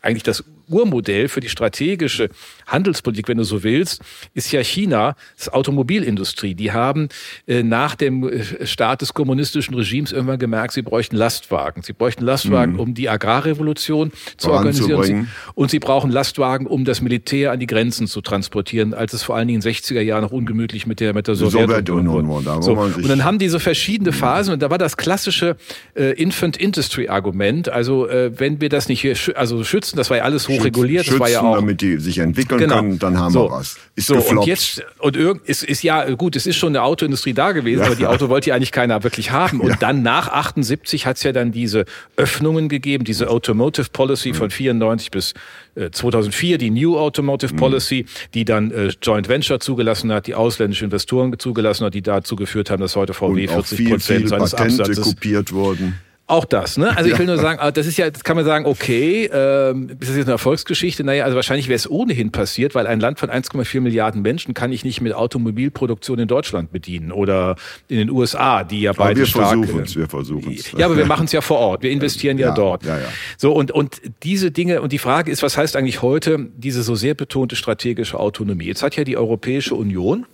eigentlich 0.02 0.24
das 0.24 0.44
Urmodell 0.68 1.28
für 1.28 1.40
die 1.40 1.48
strategische 1.48 2.28
Handelspolitik, 2.66 3.28
wenn 3.28 3.38
du 3.38 3.44
so 3.44 3.62
willst, 3.62 4.02
ist 4.34 4.52
ja 4.52 4.60
China, 4.62 5.16
das 5.36 5.48
Automobilindustrie. 5.48 6.54
Die 6.54 6.72
haben 6.72 7.08
äh, 7.46 7.62
nach 7.62 7.94
dem 7.94 8.28
äh, 8.28 8.66
Start 8.66 9.02
des 9.02 9.14
kommunistischen 9.14 9.74
Regimes 9.74 10.12
irgendwann 10.12 10.38
gemerkt, 10.38 10.72
sie 10.72 10.82
bräuchten 10.82 11.16
Lastwagen. 11.16 11.82
Sie 11.82 11.92
bräuchten 11.92 12.24
Lastwagen, 12.24 12.74
mhm. 12.74 12.80
um 12.80 12.94
die 12.94 13.08
Agrarrevolution 13.08 14.12
zu 14.36 14.50
organisieren. 14.50 14.98
Und 14.98 15.04
sie, 15.04 15.26
und 15.54 15.70
sie, 15.70 15.78
brauchen 15.78 16.10
Lastwagen, 16.10 16.66
um 16.66 16.84
das 16.84 17.00
Militär 17.00 17.52
an 17.52 17.60
die 17.60 17.66
Grenzen 17.66 18.06
zu 18.06 18.20
transportieren, 18.20 18.94
als 18.94 19.12
es 19.12 19.22
vor 19.22 19.36
allen 19.36 19.48
Dingen 19.48 19.60
in 19.60 19.68
den 19.68 19.74
60er 19.74 20.00
Jahren 20.00 20.22
noch 20.22 20.32
ungemütlich 20.32 20.86
mit 20.86 21.00
der, 21.00 21.12
mit 21.14 21.28
der 21.28 21.34
Sowjetunion 21.34 22.28
war. 22.28 22.62
So. 22.62 22.72
Und 22.72 23.08
dann 23.08 23.24
haben 23.24 23.38
diese 23.38 23.60
verschiedene 23.60 24.12
Phasen 24.12 24.54
und 24.54 24.62
da 24.62 24.70
war 24.70 24.78
das 24.78 24.96
klassische 24.96 25.56
äh, 25.94 26.12
Infant 26.12 26.56
Industry 26.56 27.08
Argument. 27.08 27.68
Also 27.68 28.08
äh, 28.08 28.38
wenn 28.38 28.60
wir 28.60 28.68
das 28.68 28.88
nicht 28.88 29.00
hier, 29.00 29.16
also 29.34 29.64
schützen, 29.64 29.91
das 29.98 30.10
war 30.10 30.18
ja 30.18 30.22
alles 30.24 30.48
hochreguliert, 30.48 31.08
das 31.08 31.18
war 31.18 31.28
ja 31.28 31.42
auch 31.42 31.56
damit 31.56 31.80
die 31.80 31.98
sich 31.98 32.18
entwickeln 32.18 32.58
genau. 32.58 32.76
können, 32.76 32.98
dann 32.98 33.18
haben 33.18 33.32
so. 33.32 33.44
wir 33.44 33.52
was. 33.52 33.76
Ist 33.94 34.06
so, 34.06 34.14
gefloppt. 34.14 34.38
und 34.38 34.46
jetzt 34.46 34.84
und 34.98 35.16
irgend 35.16 35.46
ist, 35.48 35.62
ist 35.62 35.82
ja 35.82 36.10
gut, 36.14 36.36
es 36.36 36.46
ist 36.46 36.56
schon 36.56 36.70
eine 36.70 36.82
Autoindustrie 36.82 37.32
da 37.34 37.52
gewesen, 37.52 37.80
ja. 37.80 37.86
aber 37.86 37.96
die 37.96 38.06
Auto 38.06 38.28
wollte 38.28 38.50
ja 38.50 38.56
eigentlich 38.56 38.72
keiner 38.72 39.02
wirklich 39.04 39.30
haben. 39.30 39.60
Und 39.60 39.70
ja. 39.70 39.76
dann 39.76 40.02
nach 40.02 40.28
78 40.28 41.06
hat 41.06 41.16
es 41.16 41.22
ja 41.22 41.32
dann 41.32 41.52
diese 41.52 41.84
Öffnungen 42.16 42.68
gegeben, 42.68 43.04
diese 43.04 43.28
Automotive 43.28 43.88
Policy 43.92 44.30
mhm. 44.30 44.34
von 44.34 44.50
94 44.50 45.10
bis 45.10 45.34
2004 45.74 46.54
äh, 46.54 46.58
die 46.58 46.70
New 46.70 46.98
Automotive 46.98 47.52
mhm. 47.52 47.58
Policy, 47.58 48.06
die 48.34 48.44
dann 48.44 48.70
äh, 48.70 48.90
Joint 49.00 49.28
Venture 49.28 49.60
zugelassen 49.60 50.12
hat, 50.12 50.26
die 50.26 50.34
ausländische 50.34 50.84
Investoren 50.84 51.38
zugelassen 51.38 51.86
hat, 51.86 51.94
die 51.94 52.02
dazu 52.02 52.36
geführt 52.36 52.70
haben, 52.70 52.80
dass 52.80 52.96
heute 52.96 53.14
VW 53.14 53.48
40 53.48 53.88
Prozent 53.88 54.28
seines 54.28 54.50
Patente 54.52 54.82
Absatzes 54.82 55.04
kopiert 55.04 55.52
wurden. 55.52 56.00
Auch 56.32 56.46
das, 56.46 56.78
ne? 56.78 56.96
Also 56.96 57.10
ich 57.10 57.18
will 57.18 57.26
nur 57.26 57.36
sagen, 57.36 57.58
ah, 57.60 57.70
das 57.70 57.86
ist 57.86 57.98
ja, 57.98 58.08
das 58.08 58.24
kann 58.24 58.36
man 58.36 58.46
sagen, 58.46 58.64
okay, 58.64 59.28
ähm, 59.30 59.90
ist 60.00 60.08
das 60.08 60.16
jetzt 60.16 60.24
eine 60.24 60.32
Erfolgsgeschichte? 60.32 61.04
Naja, 61.04 61.24
also 61.24 61.36
wahrscheinlich 61.36 61.68
wäre 61.68 61.76
es 61.76 61.90
ohnehin 61.90 62.32
passiert, 62.32 62.74
weil 62.74 62.86
ein 62.86 63.00
Land 63.00 63.20
von 63.20 63.28
1,4 63.28 63.82
Milliarden 63.82 64.22
Menschen 64.22 64.54
kann 64.54 64.72
ich 64.72 64.82
nicht 64.82 65.02
mit 65.02 65.12
Automobilproduktion 65.12 66.18
in 66.20 66.28
Deutschland 66.28 66.72
bedienen 66.72 67.12
oder 67.12 67.56
in 67.88 67.98
den 67.98 68.08
USA, 68.08 68.64
die 68.64 68.80
ja 68.80 68.94
beide 68.94 69.20
wir 69.20 69.26
stark... 69.26 69.58
Versuchen 69.58 69.82
es, 69.82 69.94
wir 69.94 70.08
versuchen 70.08 70.54
es. 70.54 70.72
Ja, 70.72 70.86
aber 70.86 70.96
wir 70.96 71.04
machen 71.04 71.26
es 71.26 71.32
ja 71.32 71.42
vor 71.42 71.58
Ort, 71.58 71.82
wir 71.82 71.90
investieren 71.90 72.38
ja, 72.38 72.48
ja 72.48 72.54
dort. 72.54 72.86
Ja, 72.86 72.96
ja. 72.96 73.08
So, 73.36 73.52
und, 73.52 73.70
und 73.70 74.00
diese 74.22 74.50
Dinge, 74.50 74.80
und 74.80 74.92
die 74.92 74.98
Frage 74.98 75.30
ist, 75.30 75.42
was 75.42 75.58
heißt 75.58 75.76
eigentlich 75.76 76.00
heute 76.00 76.48
diese 76.56 76.82
so 76.82 76.94
sehr 76.94 77.12
betonte 77.12 77.56
strategische 77.56 78.18
Autonomie? 78.18 78.64
Jetzt 78.64 78.82
hat 78.82 78.96
ja 78.96 79.04
die 79.04 79.18
Europäische 79.18 79.74
Union 79.74 80.24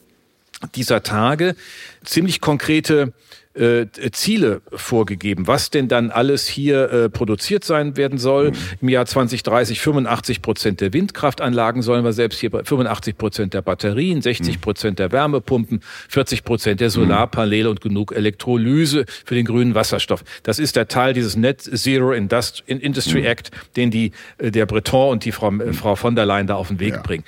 dieser 0.77 1.03
Tage 1.03 1.57
ziemlich 2.05 2.41
konkrete 2.41 3.13
äh, 3.55 3.87
Ziele 4.13 4.63
vorgegeben, 4.73 5.47
was 5.47 5.71
denn 5.71 5.89
dann 5.89 6.11
alles 6.11 6.47
hier 6.47 6.91
äh, 6.93 7.09
produziert 7.11 7.65
sein 7.65 7.97
werden 7.97 8.19
soll. 8.19 8.51
Mhm. 8.51 8.57
Im 8.83 8.89
Jahr 8.89 9.07
2030 9.07 9.81
85 9.81 10.43
Prozent 10.43 10.81
der 10.81 10.93
Windkraftanlagen 10.93 11.83
sollen 11.83 12.05
wir 12.05 12.13
selbst 12.13 12.39
hier 12.39 12.51
85 12.51 13.19
Prozent 13.19 13.55
der 13.55 13.63
Batterien, 13.63 14.23
60 14.23 14.61
Prozent 14.61 14.99
der 14.99 15.13
Wärmepumpen, 15.13 15.81
40 16.09 16.45
Prozent 16.45 16.81
der 16.81 16.91
Solarpaneele 16.91 17.69
und 17.69 17.81
genug 17.81 18.13
Elektrolyse 18.13 19.05
für 19.25 19.35
den 19.35 19.45
grünen 19.45 19.75
Wasserstoff. 19.75 20.23
Das 20.45 20.59
ist 20.59 20.77
der 20.77 20.89
Teil 20.89 21.13
dieses 21.13 21.37
Net 21.37 21.61
Zero 21.61 22.13
Indust 22.13 22.63
Industry 22.67 23.27
Act, 23.27 23.51
den 23.77 23.91
die 23.91 24.13
äh, 24.39 24.51
der 24.51 24.67
Breton 24.67 25.13
und 25.13 25.25
die 25.25 25.33
Frau, 25.33 25.53
äh, 25.53 25.73
Frau 25.73 25.97
von 25.97 26.15
der 26.15 26.27
Leyen 26.27 26.47
da 26.47 26.55
auf 26.55 26.69
den 26.69 26.81
Weg 26.81 26.95
ja. 26.95 27.03
bringen. 27.03 27.25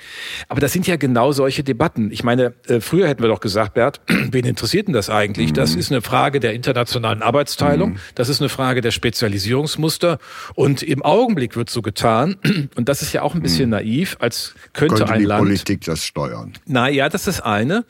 Aber 0.47 0.61
das 0.61 0.71
sind 0.71 0.87
ja 0.87 0.95
genau 0.95 1.31
solche 1.31 1.63
Debatten. 1.63 2.11
Ich 2.11 2.23
meine, 2.23 2.53
äh, 2.67 2.79
früher 2.79 3.07
hätten 3.07 3.21
wir 3.21 3.29
doch 3.29 3.41
gesagt, 3.41 3.73
Bert, 3.73 3.99
wen 4.07 4.45
interessiert 4.45 4.87
denn 4.87 4.93
das 4.93 5.09
eigentlich? 5.09 5.49
Mhm. 5.49 5.55
Das 5.55 5.75
ist 5.75 5.91
eine 5.91 6.01
Frage 6.01 6.20
Frage 6.21 6.39
der 6.39 6.53
internationalen 6.53 7.23
Arbeitsteilung, 7.23 7.93
mhm. 7.93 7.99
das 8.13 8.29
ist 8.29 8.41
eine 8.41 8.49
Frage 8.49 8.81
der 8.81 8.91
Spezialisierungsmuster. 8.91 10.19
Und 10.53 10.83
im 10.83 11.01
Augenblick 11.01 11.55
wird 11.55 11.71
so 11.71 11.81
getan, 11.81 12.35
und 12.75 12.87
das 12.89 13.01
ist 13.01 13.11
ja 13.11 13.23
auch 13.23 13.33
ein 13.33 13.41
bisschen 13.41 13.65
mhm. 13.65 13.77
naiv, 13.77 14.17
als 14.19 14.53
könnte, 14.73 14.97
könnte 14.97 15.13
ein 15.13 15.19
die 15.19 15.25
Land. 15.25 15.41
Politik 15.41 15.83
das 15.83 16.05
steuern. 16.05 16.53
Na 16.67 16.89
ja, 16.89 17.09
das 17.09 17.25
ist 17.25 17.41
eine 17.41 17.85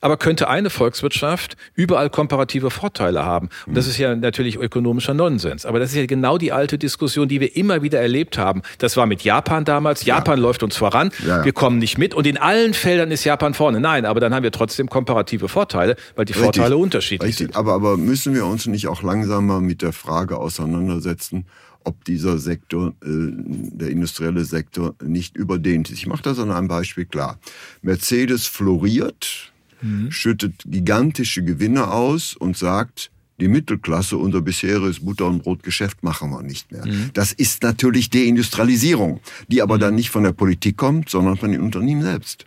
aber 0.00 0.16
könnte 0.16 0.48
eine 0.48 0.70
Volkswirtschaft 0.70 1.56
überall 1.74 2.10
komparative 2.10 2.70
Vorteile 2.70 3.24
haben. 3.24 3.48
Und 3.66 3.76
das 3.76 3.86
ist 3.86 3.98
ja 3.98 4.14
natürlich 4.14 4.56
ökonomischer 4.56 5.14
Nonsens. 5.14 5.66
Aber 5.66 5.78
das 5.78 5.90
ist 5.90 5.96
ja 5.96 6.06
genau 6.06 6.38
die 6.38 6.52
alte 6.52 6.78
Diskussion, 6.78 7.28
die 7.28 7.40
wir 7.40 7.56
immer 7.56 7.82
wieder 7.82 8.00
erlebt 8.00 8.38
haben. 8.38 8.62
Das 8.78 8.96
war 8.96 9.06
mit 9.06 9.22
Japan 9.22 9.64
damals. 9.64 10.04
Japan 10.04 10.38
ja. 10.38 10.42
läuft 10.42 10.62
uns 10.62 10.76
voran. 10.76 11.10
Ja. 11.26 11.44
Wir 11.44 11.52
kommen 11.52 11.78
nicht 11.78 11.98
mit. 11.98 12.14
Und 12.14 12.26
in 12.26 12.38
allen 12.38 12.74
Feldern 12.74 13.10
ist 13.10 13.24
Japan 13.24 13.54
vorne. 13.54 13.80
Nein, 13.80 14.06
aber 14.06 14.20
dann 14.20 14.34
haben 14.34 14.42
wir 14.42 14.52
trotzdem 14.52 14.88
komparative 14.88 15.48
Vorteile, 15.48 15.96
weil 16.16 16.24
die 16.24 16.32
Richtig. 16.32 16.44
Vorteile 16.44 16.76
unterschiedlich 16.76 17.28
Richtig. 17.30 17.46
sind. 17.48 17.56
Aber, 17.56 17.74
aber 17.74 17.96
müssen 17.96 18.34
wir 18.34 18.46
uns 18.46 18.66
nicht 18.66 18.88
auch 18.88 19.02
langsamer 19.02 19.60
mit 19.60 19.82
der 19.82 19.92
Frage 19.92 20.38
auseinandersetzen, 20.38 21.46
ob 21.84 22.04
dieser 22.04 22.38
Sektor, 22.38 22.88
äh, 23.02 23.08
der 23.08 23.90
industrielle 23.90 24.44
Sektor, 24.44 24.94
nicht 25.02 25.36
überdehnt 25.36 25.90
ist. 25.90 25.98
Ich 25.98 26.06
mache 26.06 26.22
das 26.22 26.38
an 26.38 26.50
einem 26.50 26.68
Beispiel 26.68 27.06
klar. 27.06 27.38
Mercedes 27.82 28.46
floriert, 28.46 29.52
mhm. 29.82 30.10
schüttet 30.10 30.62
gigantische 30.66 31.42
Gewinne 31.42 31.90
aus 31.90 32.34
und 32.34 32.56
sagt, 32.56 33.10
die 33.40 33.48
Mittelklasse, 33.48 34.16
unser 34.18 34.42
bisheriges 34.42 35.00
Butter- 35.00 35.26
und 35.26 35.42
Brotgeschäft 35.42 36.02
machen 36.02 36.30
wir 36.30 36.42
nicht 36.42 36.70
mehr. 36.70 36.86
Mhm. 36.86 37.10
Das 37.14 37.32
ist 37.32 37.62
natürlich 37.62 38.10
Deindustrialisierung, 38.10 39.20
die 39.48 39.62
aber 39.62 39.76
mhm. 39.76 39.80
dann 39.80 39.94
nicht 39.94 40.10
von 40.10 40.22
der 40.22 40.32
Politik 40.32 40.76
kommt, 40.76 41.08
sondern 41.08 41.36
von 41.36 41.50
den 41.50 41.62
Unternehmen 41.62 42.02
selbst. 42.02 42.44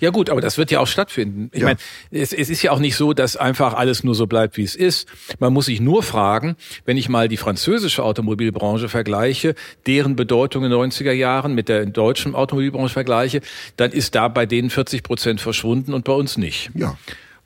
Ja. 0.00 0.10
Gut, 0.10 0.30
aber 0.30 0.40
das 0.40 0.58
wird 0.58 0.70
ja 0.70 0.80
auch 0.80 0.86
stattfinden. 0.86 1.50
Ich 1.52 1.60
ja. 1.60 1.66
meine, 1.66 1.78
es, 2.10 2.32
es 2.32 2.50
ist 2.50 2.62
ja 2.62 2.72
auch 2.72 2.78
nicht 2.78 2.96
so, 2.96 3.12
dass 3.12 3.36
einfach 3.36 3.74
alles 3.74 4.04
nur 4.04 4.14
so 4.14 4.26
bleibt, 4.26 4.56
wie 4.56 4.62
es 4.62 4.74
ist. 4.74 5.08
Man 5.38 5.52
muss 5.52 5.66
sich 5.66 5.80
nur 5.80 6.02
fragen, 6.02 6.56
wenn 6.84 6.96
ich 6.96 7.08
mal 7.08 7.28
die 7.28 7.36
französische 7.36 8.02
Automobilbranche 8.02 8.88
vergleiche, 8.88 9.54
deren 9.86 10.16
Bedeutung 10.16 10.64
in 10.64 10.70
den 10.70 10.78
90er 10.78 11.12
Jahren 11.12 11.54
mit 11.54 11.68
der 11.68 11.86
deutschen 11.86 12.34
Automobilbranche 12.34 12.92
vergleiche, 12.92 13.40
dann 13.76 13.92
ist 13.92 14.14
da 14.14 14.28
bei 14.28 14.46
denen 14.46 14.70
40 14.70 15.02
Prozent 15.02 15.40
verschwunden 15.40 15.94
und 15.94 16.04
bei 16.04 16.12
uns 16.12 16.36
nicht. 16.36 16.70
Ja. 16.74 16.96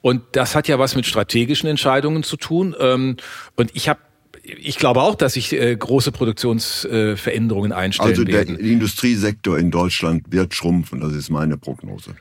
Und 0.01 0.23
das 0.31 0.55
hat 0.55 0.67
ja 0.67 0.79
was 0.79 0.95
mit 0.95 1.05
strategischen 1.05 1.69
Entscheidungen 1.69 2.23
zu 2.23 2.37
tun. 2.37 2.75
Ähm, 2.79 3.17
und 3.55 3.71
ich 3.73 3.87
habe 3.87 3.99
ich 4.43 4.77
glaube 4.77 5.01
auch, 5.01 5.15
dass 5.15 5.33
sich 5.33 5.53
äh, 5.53 5.75
große 5.75 6.11
Produktionsveränderungen 6.11 7.71
einstellen 7.71 8.09
also 8.09 8.27
werden. 8.27 8.55
Also 8.55 8.63
der 8.63 8.71
Industriesektor 8.71 9.57
in 9.59 9.69
Deutschland 9.69 10.31
wird 10.31 10.55
schrumpfen, 10.55 10.99
das 10.99 11.13
ist 11.13 11.29
meine 11.29 11.57
Prognose. 11.57 12.15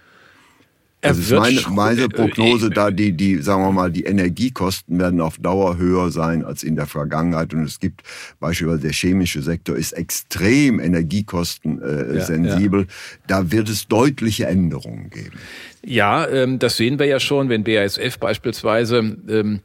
Das 1.00 1.18
ist 1.18 1.30
meine, 1.30 1.60
meine 1.70 2.08
Prognose, 2.08 2.68
da 2.68 2.90
die, 2.90 3.12
die, 3.12 3.38
sagen 3.38 3.62
wir 3.62 3.72
mal, 3.72 3.90
die 3.90 4.04
Energiekosten 4.04 4.98
werden 4.98 5.20
auf 5.20 5.38
Dauer 5.38 5.78
höher 5.78 6.10
sein 6.10 6.44
als 6.44 6.62
in 6.62 6.76
der 6.76 6.86
Vergangenheit. 6.86 7.54
Und 7.54 7.64
es 7.64 7.80
gibt 7.80 8.02
beispielsweise 8.38 8.82
der 8.82 8.92
chemische 8.92 9.40
Sektor 9.40 9.76
ist 9.76 9.92
extrem 9.92 10.78
energiekostensensibel. 10.78 12.80
Äh, 12.80 12.84
ja, 12.84 12.88
ja. 12.88 13.20
Da 13.26 13.50
wird 13.50 13.70
es 13.70 13.88
deutliche 13.88 14.46
Änderungen 14.46 15.08
geben. 15.08 15.38
Ja, 15.82 16.28
ähm, 16.28 16.58
das 16.58 16.76
sehen 16.76 16.98
wir 16.98 17.06
ja 17.06 17.18
schon, 17.18 17.48
wenn 17.48 17.64
BASF 17.64 18.18
beispielsweise 18.18 18.98
ähm, 18.98 19.60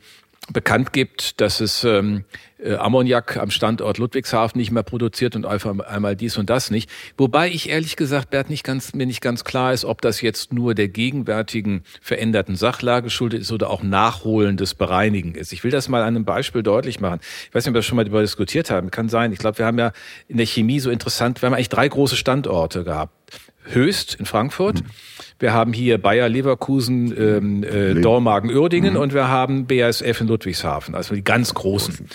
bekannt 0.53 0.93
gibt, 0.93 1.41
dass 1.41 1.59
es 1.59 1.83
ähm, 1.83 2.23
äh, 2.59 2.75
Ammoniak 2.75 3.37
am 3.37 3.49
Standort 3.49 3.97
Ludwigshafen 3.97 4.59
nicht 4.59 4.71
mehr 4.71 4.83
produziert 4.83 5.35
und 5.35 5.45
einfach 5.45 5.77
einmal 5.79 6.15
dies 6.15 6.37
und 6.37 6.49
das 6.49 6.71
nicht. 6.71 6.89
Wobei 7.17 7.49
ich 7.49 7.69
ehrlich 7.69 7.95
gesagt, 7.95 8.29
Bert, 8.29 8.49
nicht 8.49 8.63
ganz, 8.63 8.93
mir 8.93 9.05
nicht 9.05 9.21
ganz 9.21 9.43
klar 9.43 9.73
ist, 9.73 9.85
ob 9.85 10.01
das 10.01 10.21
jetzt 10.21 10.53
nur 10.53 10.75
der 10.75 10.87
gegenwärtigen 10.87 11.83
veränderten 12.01 12.55
Sachlage 12.55 13.09
schuldet 13.09 13.41
ist 13.41 13.51
oder 13.51 13.69
auch 13.69 13.81
nachholendes 13.81 14.75
Bereinigen 14.75 15.33
ist. 15.35 15.51
Ich 15.51 15.63
will 15.63 15.71
das 15.71 15.89
mal 15.89 16.01
an 16.01 16.15
einem 16.15 16.25
Beispiel 16.25 16.63
deutlich 16.63 16.99
machen. 16.99 17.19
Ich 17.49 17.55
weiß 17.55 17.65
nicht, 17.65 17.69
ob 17.69 17.75
wir 17.75 17.79
das 17.79 17.85
schon 17.85 17.95
mal 17.95 18.03
darüber 18.03 18.21
diskutiert 18.21 18.69
haben. 18.69 18.91
Kann 18.91 19.09
sein. 19.09 19.31
Ich 19.31 19.39
glaube, 19.39 19.57
wir 19.57 19.65
haben 19.65 19.79
ja 19.79 19.91
in 20.27 20.37
der 20.37 20.45
Chemie 20.45 20.79
so 20.79 20.91
interessant, 20.91 21.41
wir 21.41 21.47
haben 21.47 21.53
eigentlich 21.53 21.69
drei 21.69 21.87
große 21.87 22.15
Standorte 22.15 22.83
gehabt. 22.83 23.13
Höchst 23.63 24.15
in 24.15 24.25
Frankfurt. 24.25 24.83
Mhm. 24.83 24.89
Wir 25.39 25.53
haben 25.53 25.73
hier 25.73 25.97
Bayer 25.97 26.29
Leverkusen, 26.29 27.13
ähm, 27.17 27.63
äh, 27.63 27.95
Dormagen, 27.95 28.49
Uerdingen 28.49 28.93
mhm. 28.93 28.99
und 28.99 29.13
wir 29.13 29.27
haben 29.27 29.65
BASF 29.65 30.21
in 30.21 30.27
Ludwigshafen, 30.27 30.95
also 30.95 31.13
die 31.15 31.23
ganz 31.23 31.53
großen. 31.53 32.07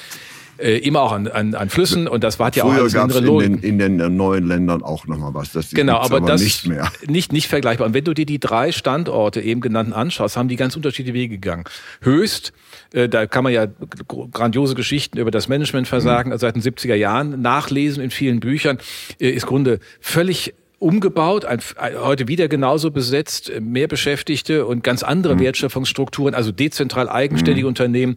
Äh, 0.60 0.76
immer 0.78 1.00
auch 1.00 1.12
an, 1.12 1.26
an, 1.26 1.54
an 1.54 1.70
Flüssen 1.70 2.06
und 2.06 2.22
das 2.22 2.38
war 2.38 2.54
ja 2.54 2.64
auch 2.64 2.72
alles 2.72 2.94
andere 2.94 3.44
in 3.44 3.60
den, 3.60 3.80
in 3.80 3.98
den 3.98 4.16
neuen 4.16 4.46
Ländern 4.46 4.82
auch 4.82 5.06
nochmal 5.06 5.32
was. 5.32 5.52
Das 5.52 5.70
genau, 5.70 5.96
aber, 5.96 6.18
aber 6.18 6.26
das 6.26 6.42
nicht 6.42 6.66
mehr. 6.66 6.92
Nicht, 7.06 7.32
nicht 7.32 7.48
vergleichbar. 7.48 7.86
Und 7.86 7.94
wenn 7.94 8.04
du 8.04 8.12
dir 8.12 8.26
die 8.26 8.38
drei 8.38 8.70
Standorte 8.70 9.40
eben 9.40 9.62
genannten 9.62 9.94
anschaust, 9.94 10.36
haben 10.36 10.48
die 10.48 10.56
ganz 10.56 10.76
unterschiedliche 10.76 11.14
Wege 11.14 11.38
gegangen. 11.38 11.64
Höchst, 12.02 12.52
äh, 12.92 13.08
da 13.08 13.26
kann 13.26 13.42
man 13.42 13.54
ja 13.54 13.68
grandiose 14.06 14.74
Geschichten 14.74 15.16
über 15.16 15.30
das 15.30 15.48
Managementversagen 15.48 16.30
mhm. 16.30 16.36
seit 16.36 16.56
den 16.56 16.62
70er 16.62 16.94
Jahren 16.94 17.40
nachlesen 17.40 18.02
in 18.02 18.10
vielen 18.10 18.40
Büchern, 18.40 18.78
äh, 19.18 19.30
ist 19.30 19.46
Grunde 19.46 19.80
völlig 20.00 20.52
umgebaut, 20.80 21.44
ein, 21.44 21.60
heute 22.00 22.26
wieder 22.26 22.48
genauso 22.48 22.90
besetzt, 22.90 23.52
mehr 23.60 23.86
Beschäftigte 23.86 24.66
und 24.66 24.82
ganz 24.82 25.02
andere 25.02 25.34
mhm. 25.34 25.40
Wertschöpfungsstrukturen, 25.40 26.34
also 26.34 26.52
dezentral 26.52 27.08
eigenständige 27.08 27.66
mhm. 27.66 27.68
Unternehmen. 27.68 28.16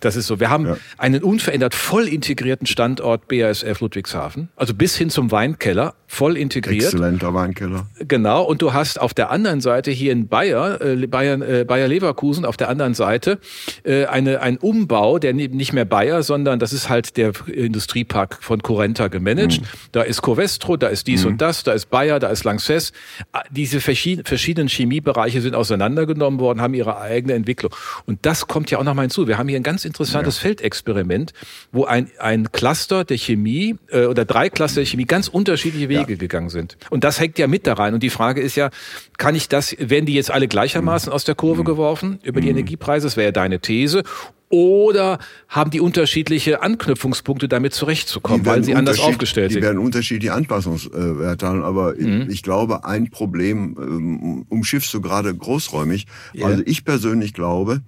Das 0.00 0.16
ist 0.16 0.28
so. 0.28 0.38
Wir 0.40 0.48
haben 0.48 0.66
ja. 0.66 0.76
einen 0.96 1.22
unverändert 1.22 1.74
voll 1.74 2.08
integrierten 2.08 2.66
Standort 2.66 3.26
BASF 3.28 3.80
Ludwigshafen, 3.80 4.48
also 4.54 4.74
bis 4.74 4.96
hin 4.96 5.10
zum 5.10 5.32
Weinkeller, 5.32 5.94
voll 6.06 6.36
integriert. 6.36 6.84
Exzellenter 6.84 7.34
Weinkeller. 7.34 7.86
Genau. 7.98 8.44
Und 8.44 8.62
du 8.62 8.72
hast 8.72 9.00
auf 9.00 9.12
der 9.12 9.30
anderen 9.30 9.60
Seite 9.60 9.90
hier 9.90 10.12
in 10.12 10.28
Bayer, 10.28 10.80
äh, 10.80 11.06
Bayern, 11.08 11.42
äh, 11.42 11.64
Bayer 11.66 11.88
Leverkusen, 11.88 12.44
auf 12.44 12.56
der 12.56 12.68
anderen 12.68 12.94
Seite 12.94 13.40
äh, 13.82 14.06
eine, 14.06 14.40
ein 14.40 14.56
Umbau, 14.58 15.18
der 15.18 15.34
nicht 15.34 15.72
mehr 15.72 15.84
Bayer, 15.84 16.22
sondern 16.22 16.60
das 16.60 16.72
ist 16.72 16.88
halt 16.88 17.16
der 17.16 17.32
Industriepark 17.52 18.38
von 18.40 18.62
Corenta 18.62 19.08
gemanagt. 19.08 19.60
Mhm. 19.60 19.66
Da 19.90 20.02
ist 20.02 20.22
Covestro, 20.22 20.76
da 20.76 20.86
ist 20.86 21.08
dies 21.08 21.24
mhm. 21.24 21.32
und 21.32 21.40
das, 21.40 21.64
da 21.64 21.72
ist 21.72 21.90
Bayer, 21.90 22.03
da 22.18 22.28
ist 22.28 22.44
Lanxess. 22.44 22.92
Ah, 23.32 23.42
diese 23.50 23.80
verschiedenen 23.80 24.68
Chemiebereiche 24.68 25.40
sind 25.40 25.54
auseinandergenommen 25.54 26.40
worden, 26.40 26.60
haben 26.60 26.74
ihre 26.74 27.00
eigene 27.00 27.34
Entwicklung. 27.34 27.74
Und 28.06 28.24
das 28.26 28.46
kommt 28.46 28.70
ja 28.70 28.78
auch 28.78 28.84
noch 28.84 28.94
mal 28.94 29.02
hinzu. 29.02 29.26
Wir 29.26 29.38
haben 29.38 29.48
hier 29.48 29.58
ein 29.58 29.62
ganz 29.62 29.84
interessantes 29.84 30.36
ja. 30.36 30.42
Feldexperiment, 30.42 31.32
wo 31.72 31.84
ein, 31.84 32.10
ein 32.18 32.52
Cluster 32.52 33.04
der 33.04 33.18
Chemie 33.18 33.76
äh, 33.88 34.06
oder 34.06 34.24
drei 34.24 34.48
Cluster 34.48 34.80
der 34.80 34.86
Chemie 34.86 35.04
ganz 35.04 35.28
unterschiedliche 35.28 35.88
Wege 35.88 36.12
ja. 36.12 36.18
gegangen 36.18 36.50
sind. 36.50 36.76
Und 36.90 37.04
das 37.04 37.20
hängt 37.20 37.38
ja 37.38 37.46
mit 37.46 37.66
da 37.66 37.74
rein. 37.74 37.94
Und 37.94 38.02
die 38.02 38.10
Frage 38.10 38.40
ist 38.40 38.56
ja, 38.56 38.70
kann 39.16 39.34
ich 39.34 39.48
das, 39.48 39.76
werden 39.78 40.06
die 40.06 40.14
jetzt 40.14 40.30
alle 40.30 40.48
gleichermaßen 40.48 41.10
mhm. 41.10 41.14
aus 41.14 41.24
der 41.24 41.34
Kurve 41.34 41.62
mhm. 41.62 41.66
geworfen 41.66 42.18
über 42.22 42.40
die 42.40 42.48
mhm. 42.48 42.58
Energiepreise? 42.58 43.06
Das 43.06 43.16
wäre 43.16 43.26
ja 43.26 43.32
deine 43.32 43.60
These. 43.60 44.02
Oder 44.50 45.18
haben 45.48 45.70
die 45.70 45.80
unterschiedliche 45.80 46.62
Anknüpfungspunkte, 46.62 47.48
damit 47.48 47.74
zurechtzukommen, 47.74 48.46
weil 48.46 48.62
sie 48.62 48.74
anders 48.74 49.00
aufgestellt 49.00 49.50
die 49.50 49.54
sind? 49.54 49.62
Die 49.62 49.66
werden 49.66 49.78
unterschiedliche 49.78 50.32
Anpassungswerte 50.32 51.46
haben, 51.46 51.62
aber 51.62 51.94
mhm. 51.96 52.28
ich 52.30 52.42
glaube, 52.42 52.84
ein 52.84 53.10
Problem 53.10 53.76
ähm, 53.78 54.46
umschiffst 54.48 54.92
du 54.94 55.00
gerade 55.00 55.34
großräumig. 55.34 56.06
Yeah. 56.34 56.46
Also 56.46 56.62
ich 56.66 56.84
persönlich 56.84 57.32
glaube, 57.32 57.82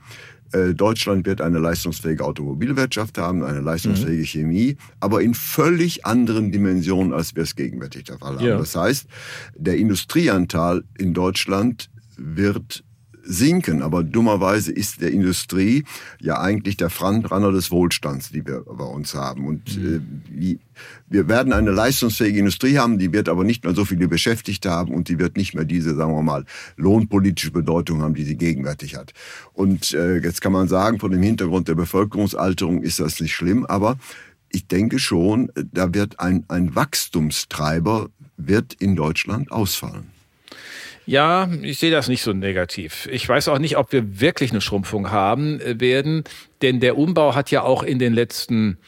äh, 0.53 0.75
Deutschland 0.75 1.27
wird 1.27 1.41
eine 1.41 1.59
leistungsfähige 1.59 2.25
Automobilwirtschaft 2.25 3.19
haben, 3.19 3.45
eine 3.45 3.61
leistungsfähige 3.61 4.23
mhm. 4.23 4.27
Chemie, 4.27 4.77
aber 5.01 5.23
in 5.23 5.35
völlig 5.35 6.07
anderen 6.07 6.53
Dimensionen, 6.53 7.13
als 7.13 7.35
wir 7.37 7.43
es 7.43 7.57
gegenwärtig 7.57 8.05
der 8.05 8.19
Fall 8.19 8.37
haben. 8.37 8.47
Ja. 8.47 8.59
Das 8.59 8.75
heißt, 8.75 9.07
der 9.57 9.77
Industrieanteil 9.77 10.85
in 10.99 11.15
Deutschland 11.15 11.91
wird 12.17 12.83
sinken. 13.27 13.83
Aber 13.83 14.03
dummerweise 14.03 14.73
ist 14.73 15.01
der 15.01 15.11
Industrie 15.13 15.85
ja 16.21 16.41
eigentlich 16.41 16.77
der 16.77 16.91
Frontrunner 16.91 17.53
des 17.53 17.71
Wohlstands, 17.71 18.31
die 18.31 18.47
wir 18.47 18.63
bei 18.63 18.85
uns 18.85 19.15
haben. 19.15 19.47
Und 19.47 19.77
mhm. 19.77 19.95
äh, 19.95 20.01
wie, 20.31 20.59
wir 21.09 21.29
werden 21.29 21.53
eine 21.53 21.71
leistungsfähige 21.71 22.39
Industrie 22.39 22.79
haben, 22.79 22.99
die 22.99 23.13
wird 23.13 23.29
aber 23.29 23.45
nicht 23.45 23.65
mehr 23.65 23.75
so 23.75 23.85
viele 23.85 24.09
Beschäftigte 24.09 24.71
haben 24.71 24.95
und 24.95 25.09
die 25.09 25.19
wird 25.19 25.37
nicht 25.37 25.55
mehr 25.55 25.65
diese, 25.65 25.95
sagen 25.95 26.15
wir 26.15 26.23
mal, 26.23 26.45
lohnpolitische 26.77 27.51
Bedeutung 27.51 28.03
haben, 28.03 28.15
die 28.15 28.25
sie 28.25 28.37
gegenwärtig 28.37 28.97
hat. 28.97 29.13
Und 29.53 29.93
äh, 29.95 30.19
jetzt 30.19 30.41
kann 30.41 30.53
man 30.53 30.69
sagen, 30.69 30.99
vor 30.99 31.11
dem 31.11 31.23
Hintergrund 31.23 31.69
der 31.69 31.75
Bevölkerungsalterung 31.75 32.83
ist 32.83 33.01
das 33.01 33.21
nicht 33.21 33.35
schlimm, 33.35 33.67
aber 33.67 33.99
ich 34.51 34.69
denke 34.69 34.99
schon, 34.99 35.51
da 35.73 35.93
wird 35.93 36.21
ein, 36.21 36.45
ein 36.49 36.75
Wachstumstreiber 36.75 38.09
wird 38.37 38.75
in 38.75 38.97
Deutschland 38.97 39.51
ausfallen. 39.51 40.16
Ja, 41.07 41.49
ich 41.63 41.79
sehe 41.79 41.93
das 41.93 42.09
nicht 42.09 42.23
so 42.23 42.33
negativ. 42.33 43.09
Ich 43.13 43.29
weiß 43.29 43.47
auch 43.49 43.61
nicht, 43.61 43.77
ob 43.77 43.93
wir 43.93 44.21
wirklich 44.21 44.51
eine 44.51 44.61
Schrumpfung 44.61 45.13
haben 45.13 45.61
äh, 45.61 45.81
werden, 45.81 46.25
denn 46.63 46.81
der 46.81 46.99
Umbau 46.99 47.35
hat 47.37 47.53
ja 47.53 47.63
auch 47.63 47.85
in 47.85 48.01
den 48.01 48.13
letzten 48.13 48.79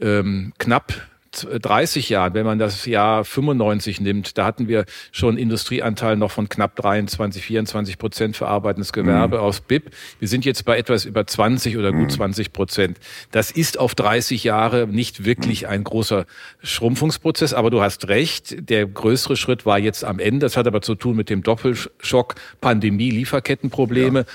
ähm, 0.00 0.52
knapp 0.58 0.92
30 1.32 2.08
Jahren, 2.08 2.34
wenn 2.34 2.44
man 2.44 2.58
das 2.58 2.86
Jahr 2.86 3.24
95 3.24 4.00
nimmt, 4.00 4.38
da 4.38 4.44
hatten 4.44 4.68
wir 4.68 4.84
schon 5.10 5.38
Industrieanteil 5.38 6.16
noch 6.16 6.30
von 6.30 6.48
knapp 6.48 6.76
23, 6.76 7.42
24 7.42 7.98
Prozent 7.98 8.36
verarbeitendes 8.36 8.92
Gewerbe 8.92 9.38
mhm. 9.38 9.42
aus 9.42 9.60
BIP. 9.60 9.90
Wir 10.18 10.28
sind 10.28 10.44
jetzt 10.44 10.64
bei 10.64 10.78
etwas 10.78 11.04
über 11.04 11.26
20 11.26 11.76
oder 11.78 11.92
gut 11.92 12.12
20 12.12 12.48
mhm. 12.48 12.52
Prozent. 12.52 12.98
Das 13.30 13.50
ist 13.50 13.78
auf 13.78 13.94
30 13.94 14.44
Jahre 14.44 14.86
nicht 14.86 15.24
wirklich 15.24 15.62
mhm. 15.62 15.68
ein 15.68 15.84
großer 15.84 16.26
Schrumpfungsprozess, 16.62 17.54
aber 17.54 17.70
du 17.70 17.80
hast 17.80 18.08
recht, 18.08 18.68
der 18.68 18.86
größere 18.86 19.36
Schritt 19.36 19.66
war 19.66 19.78
jetzt 19.78 20.04
am 20.04 20.18
Ende. 20.18 20.40
Das 20.40 20.56
hat 20.56 20.66
aber 20.66 20.82
zu 20.82 20.94
tun 20.94 21.16
mit 21.16 21.30
dem 21.30 21.42
Doppelschock, 21.42 22.34
Pandemie, 22.60 23.10
Lieferkettenprobleme. 23.10 24.20
Ja 24.20 24.26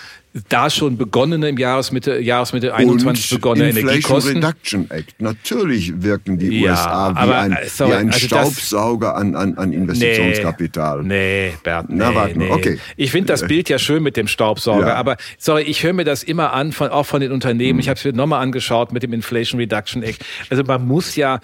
da 0.50 0.70
schon 0.70 0.98
begonnene 0.98 1.50
im 1.50 1.58
Jahresmitte, 1.58 2.20
Jahresmitte 2.20 2.74
21 2.74 3.30
begonnene 3.30 3.70
Energiekosten. 3.70 4.44
Reduction 4.44 4.90
Act. 4.90 5.22
Natürlich 5.22 6.02
wirken 6.02 6.38
die 6.38 6.60
ja, 6.60 6.72
USA 6.72 7.12
wie 7.14 7.18
aber, 7.18 7.40
ein, 7.40 7.52
äh, 7.54 7.68
sorry, 7.68 7.92
wie 7.92 7.96
ein 7.96 8.08
also 8.08 8.20
Staubsauger 8.20 9.16
an, 9.16 9.36
an, 9.36 9.58
an 9.58 9.74
Investitionskapital. 9.74 11.04
Nee, 11.04 11.50
nee 11.50 11.54
Bert, 11.64 11.90
nee, 11.90 11.96
Na, 11.98 12.16
warte 12.16 12.38
nee. 12.38 12.50
okay. 12.50 12.80
Ich 12.96 13.12
finde 13.12 13.28
das 13.28 13.46
Bild 13.46 13.70
ja 13.70 13.80
schön 13.80 14.04
mit 14.04 14.18
dem 14.18 14.28
Staubsauger, 14.28 14.88
ja. 14.88 14.96
aber 14.96 15.18
sorry, 15.38 15.64
ich 15.64 15.84
höre 15.84 15.94
mir 15.94 16.06
das 16.06 16.24
immer 16.24 16.54
an, 16.54 16.72
von, 16.72 16.90
auch 16.90 17.06
von 17.06 17.22
den 17.22 17.32
Unternehmen. 17.32 17.78
Hm. 17.78 17.80
Ich 17.80 17.90
habe 17.90 17.98
es 17.98 18.06
mir 18.06 18.14
nochmal 18.14 18.42
angeschaut 18.42 18.92
mit 18.92 19.04
dem 19.04 19.14
Inflation 19.14 19.60
Reduction 19.60 20.04
Act. 20.04 20.24
Also 20.50 20.64
man 20.64 20.86
muss 20.88 21.16
ja 21.16 21.40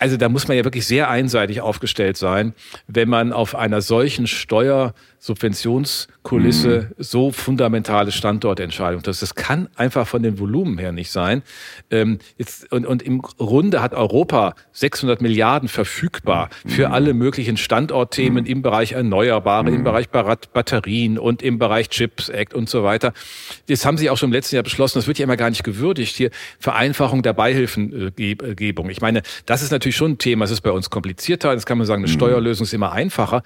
also 0.00 0.16
da 0.16 0.28
muss 0.30 0.48
man 0.48 0.56
ja 0.56 0.64
wirklich 0.64 0.86
sehr 0.86 1.10
einseitig 1.10 1.60
aufgestellt 1.60 2.16
sein, 2.16 2.54
wenn 2.88 3.06
man 3.08 3.34
auf 3.34 3.54
einer 3.54 3.82
solchen 3.82 4.26
Steuersubventionskulisse 4.26 6.88
mhm. 6.88 6.94
so 6.96 7.32
fundamentale 7.32 8.10
Standortentscheidungen. 8.10 9.02
Das, 9.02 9.20
das 9.20 9.34
kann 9.34 9.68
einfach 9.76 10.08
von 10.08 10.22
den 10.22 10.38
Volumen 10.38 10.78
her 10.78 10.92
nicht 10.92 11.10
sein. 11.10 11.42
Ähm, 11.90 12.18
jetzt, 12.38 12.72
und, 12.72 12.86
und 12.86 13.02
im 13.02 13.20
Grunde 13.20 13.82
hat 13.82 13.92
Europa 13.92 14.54
600 14.72 15.20
Milliarden 15.20 15.68
verfügbar 15.68 16.48
für 16.66 16.88
mhm. 16.88 16.94
alle 16.94 17.12
möglichen 17.12 17.58
Standortthemen 17.58 18.44
mhm. 18.44 18.50
im 18.50 18.62
Bereich 18.62 18.92
Erneuerbare, 18.92 19.68
im 19.68 19.80
mhm. 19.80 19.84
Bereich 19.84 20.08
Batterien 20.08 21.18
und 21.18 21.42
im 21.42 21.58
Bereich 21.58 21.90
Chips 21.90 22.30
Act 22.30 22.54
und 22.54 22.70
so 22.70 22.84
weiter. 22.84 23.12
Das 23.68 23.84
haben 23.84 23.98
sie 23.98 24.08
auch 24.08 24.16
schon 24.16 24.30
im 24.30 24.34
letzten 24.34 24.54
Jahr 24.54 24.64
beschlossen. 24.64 24.96
Das 24.96 25.06
wird 25.06 25.18
ja 25.18 25.24
immer 25.24 25.36
gar 25.36 25.50
nicht 25.50 25.62
gewürdigt 25.62 26.16
hier. 26.16 26.30
Vereinfachung 26.58 27.22
der 27.22 27.34
Beihilfengebung. 27.34 28.88
Ich 28.88 29.02
meine, 29.02 29.20
das 29.44 29.60
ist 29.60 29.72
natürlich 29.72 29.89
natürlich 29.90 29.96
schon 29.96 30.12
ein 30.12 30.18
Thema. 30.18 30.44
Es 30.44 30.50
ist 30.50 30.60
bei 30.60 30.70
uns 30.70 30.90
komplizierter. 30.90 31.54
Das 31.54 31.66
kann 31.66 31.78
man 31.78 31.86
sagen, 31.86 32.02
eine 32.02 32.10
mhm. 32.10 32.16
Steuerlösung 32.16 32.64
ist 32.64 32.72
immer 32.72 32.92
einfacher. 32.92 33.42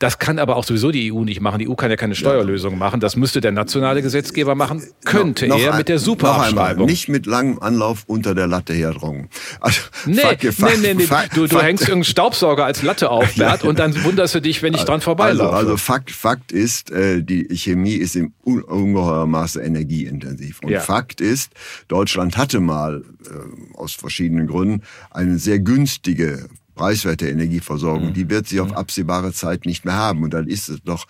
Das 0.00 0.18
kann 0.18 0.40
aber 0.40 0.56
auch 0.56 0.64
sowieso 0.64 0.90
die 0.90 1.12
EU 1.12 1.22
nicht 1.22 1.40
machen. 1.40 1.60
Die 1.60 1.68
EU 1.68 1.74
kann 1.74 1.88
ja 1.88 1.96
keine 1.96 2.16
Steuerlösung 2.16 2.76
machen. 2.76 2.98
Das 2.98 3.14
müsste 3.14 3.40
der 3.40 3.52
nationale 3.52 4.02
Gesetzgeber 4.02 4.56
machen. 4.56 4.82
Könnte 5.04 5.46
no, 5.46 5.56
er 5.56 5.72
ein, 5.72 5.78
mit 5.78 5.88
der 5.88 6.00
Superabschreibung. 6.00 6.86
Nicht 6.86 7.08
mit 7.08 7.26
langem 7.26 7.60
Anlauf 7.60 8.02
unter 8.06 8.34
der 8.34 8.48
Latte 8.48 8.72
herdrungen. 8.72 9.28
Also, 9.60 9.82
nee, 10.06 10.20
fuck, 10.20 10.42
nee, 10.42 10.76
nee, 10.82 10.94
nee. 10.94 11.04
Fuck, 11.04 11.30
du, 11.34 11.46
du 11.46 11.60
hängst 11.60 11.82
irgendeinen 11.82 12.04
Staubsauger 12.04 12.64
als 12.64 12.82
Latte 12.82 13.08
auf, 13.08 13.34
Bert, 13.36 13.62
und 13.62 13.78
dann 13.78 14.02
wunderst 14.02 14.34
du 14.34 14.40
dich, 14.40 14.62
wenn 14.62 14.74
ich 14.74 14.82
dran 14.82 15.00
vorbeilaufe. 15.00 15.54
Also, 15.54 15.68
also 15.68 15.76
Fakt, 15.76 16.10
Fakt 16.10 16.50
ist, 16.50 16.90
äh, 16.90 17.22
die 17.22 17.46
Chemie 17.56 17.94
ist 17.94 18.16
im 18.16 18.32
ungeheuer 18.42 19.26
Maße 19.26 19.62
energieintensiv. 19.62 20.60
Und 20.62 20.70
ja. 20.70 20.80
Fakt 20.80 21.20
ist, 21.20 21.52
Deutschland 21.86 22.36
hatte 22.36 22.58
mal 22.58 23.04
äh, 23.26 23.76
aus 23.76 23.92
verschiedenen 23.94 24.48
Gründen 24.48 24.82
eine 25.12 25.38
sehr 25.38 25.60
günstige 25.74 26.48
preiswerte 26.74 27.28
Energieversorgung, 27.28 28.08
mhm. 28.08 28.14
die 28.14 28.30
wird 28.30 28.48
sie 28.48 28.60
auf 28.60 28.68
mhm. 28.68 28.74
absehbare 28.74 29.32
Zeit 29.32 29.66
nicht 29.66 29.84
mehr 29.84 29.94
haben. 29.94 30.22
Und 30.22 30.34
dann 30.34 30.46
ist 30.46 30.68
es 30.68 30.82
doch, 30.82 31.06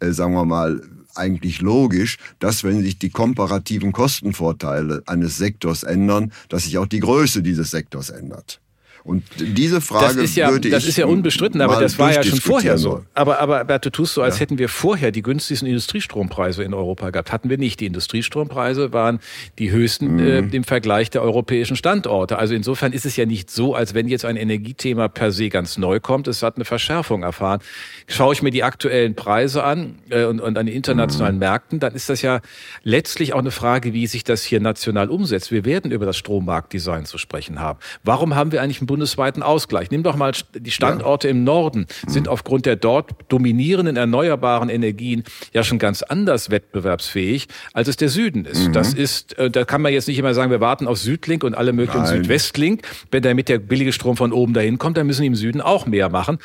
äh, 0.00 0.10
sagen 0.10 0.34
wir 0.34 0.44
mal, 0.44 0.82
eigentlich 1.14 1.60
logisch, 1.60 2.18
dass 2.38 2.64
wenn 2.64 2.82
sich 2.82 2.98
die 2.98 3.10
komparativen 3.10 3.92
Kostenvorteile 3.92 5.02
eines 5.06 5.38
Sektors 5.38 5.82
ändern, 5.82 6.32
dass 6.48 6.64
sich 6.64 6.76
auch 6.78 6.86
die 6.86 7.00
Größe 7.00 7.42
dieses 7.42 7.70
Sektors 7.70 8.10
ändert. 8.10 8.60
Und 9.06 9.22
diese 9.38 9.80
Frage 9.80 10.06
das 10.06 10.16
ist 10.16 10.34
ja, 10.34 10.50
würde 10.50 10.68
das 10.68 10.82
ich 10.82 10.88
ist 10.90 10.98
ja 10.98 11.06
unbestritten, 11.06 11.60
aber 11.60 11.80
das 11.80 11.96
war 11.96 12.12
ja 12.12 12.24
schon 12.24 12.40
vorher 12.40 12.76
so. 12.76 13.04
Aber, 13.14 13.38
aber 13.38 13.64
Bert, 13.64 13.86
du 13.86 13.90
tust 13.90 14.14
so, 14.14 14.22
als 14.22 14.36
ja. 14.36 14.40
hätten 14.40 14.58
wir 14.58 14.68
vorher 14.68 15.12
die 15.12 15.22
günstigsten 15.22 15.68
Industriestrompreise 15.68 16.64
in 16.64 16.74
Europa 16.74 17.10
gehabt. 17.10 17.30
Hatten 17.30 17.48
wir 17.48 17.56
nicht. 17.56 17.78
Die 17.78 17.86
Industriestrompreise 17.86 18.92
waren 18.92 19.20
die 19.60 19.70
höchsten 19.70 20.14
mhm. 20.14 20.18
äh, 20.18 20.38
im 20.38 20.64
Vergleich 20.64 21.08
der 21.10 21.22
europäischen 21.22 21.76
Standorte. 21.76 22.36
Also 22.38 22.54
insofern 22.54 22.92
ist 22.92 23.06
es 23.06 23.14
ja 23.16 23.26
nicht 23.26 23.48
so, 23.48 23.76
als 23.76 23.94
wenn 23.94 24.08
jetzt 24.08 24.24
ein 24.24 24.36
Energiethema 24.36 25.06
per 25.06 25.30
se 25.30 25.50
ganz 25.50 25.78
neu 25.78 26.00
kommt. 26.00 26.26
Es 26.26 26.42
hat 26.42 26.56
eine 26.56 26.64
Verschärfung 26.64 27.22
erfahren. 27.22 27.60
Schaue 28.08 28.32
ich 28.34 28.42
mir 28.42 28.50
die 28.50 28.64
aktuellen 28.64 29.14
Preise 29.14 29.62
an 29.62 30.00
äh, 30.10 30.24
und, 30.24 30.40
und 30.40 30.58
an 30.58 30.66
den 30.66 30.74
internationalen 30.74 31.36
mhm. 31.36 31.40
Märkten, 31.40 31.78
dann 31.78 31.94
ist 31.94 32.08
das 32.08 32.22
ja 32.22 32.40
letztlich 32.82 33.34
auch 33.34 33.38
eine 33.38 33.52
Frage, 33.52 33.92
wie 33.92 34.08
sich 34.08 34.24
das 34.24 34.42
hier 34.42 34.60
national 34.60 35.10
umsetzt. 35.10 35.52
Wir 35.52 35.64
werden 35.64 35.92
über 35.92 36.06
das 36.06 36.16
Strommarktdesign 36.16 37.04
zu 37.04 37.18
sprechen 37.18 37.60
haben. 37.60 37.78
Warum 38.02 38.34
haben 38.34 38.50
wir 38.50 38.62
eigentlich 38.62 38.80
ein 38.80 38.86
bundesweiten 38.96 39.42
Ausgleich. 39.42 39.90
Nimm 39.90 40.02
doch 40.02 40.16
mal 40.16 40.32
die 40.54 40.70
Standorte 40.70 41.28
ja. 41.28 41.32
im 41.32 41.44
Norden, 41.44 41.86
sind 42.06 42.24
mhm. 42.24 42.32
aufgrund 42.32 42.64
der 42.64 42.76
dort 42.76 43.10
dominierenden 43.28 43.96
erneuerbaren 43.96 44.70
Energien 44.70 45.22
ja 45.52 45.62
schon 45.62 45.78
ganz 45.78 46.00
anders 46.00 46.48
wettbewerbsfähig, 46.48 47.46
als 47.74 47.88
es 47.88 47.98
der 47.98 48.08
Süden 48.08 48.46
ist. 48.46 48.68
Mhm. 48.68 48.72
Das 48.72 48.94
ist, 48.94 49.36
äh, 49.38 49.50
da 49.50 49.66
kann 49.66 49.82
man 49.82 49.92
jetzt 49.92 50.08
nicht 50.08 50.18
immer 50.18 50.32
sagen, 50.32 50.50
wir 50.50 50.62
warten 50.62 50.86
auf 50.86 50.96
Südlink 50.96 51.44
und 51.44 51.54
alle 51.54 51.74
möglichen 51.74 52.04
Nein. 52.04 52.22
Südwestlink. 52.22 52.88
Wenn 53.10 53.22
damit 53.22 53.50
der 53.50 53.58
billige 53.58 53.92
Strom 53.92 54.16
von 54.16 54.32
oben 54.32 54.54
dahin 54.54 54.78
kommt, 54.78 54.96
dann 54.96 55.06
müssen 55.06 55.20
die 55.20 55.28
im 55.28 55.34
Süden 55.34 55.60
auch 55.60 55.84
mehr 55.84 56.08
machen. 56.08 56.38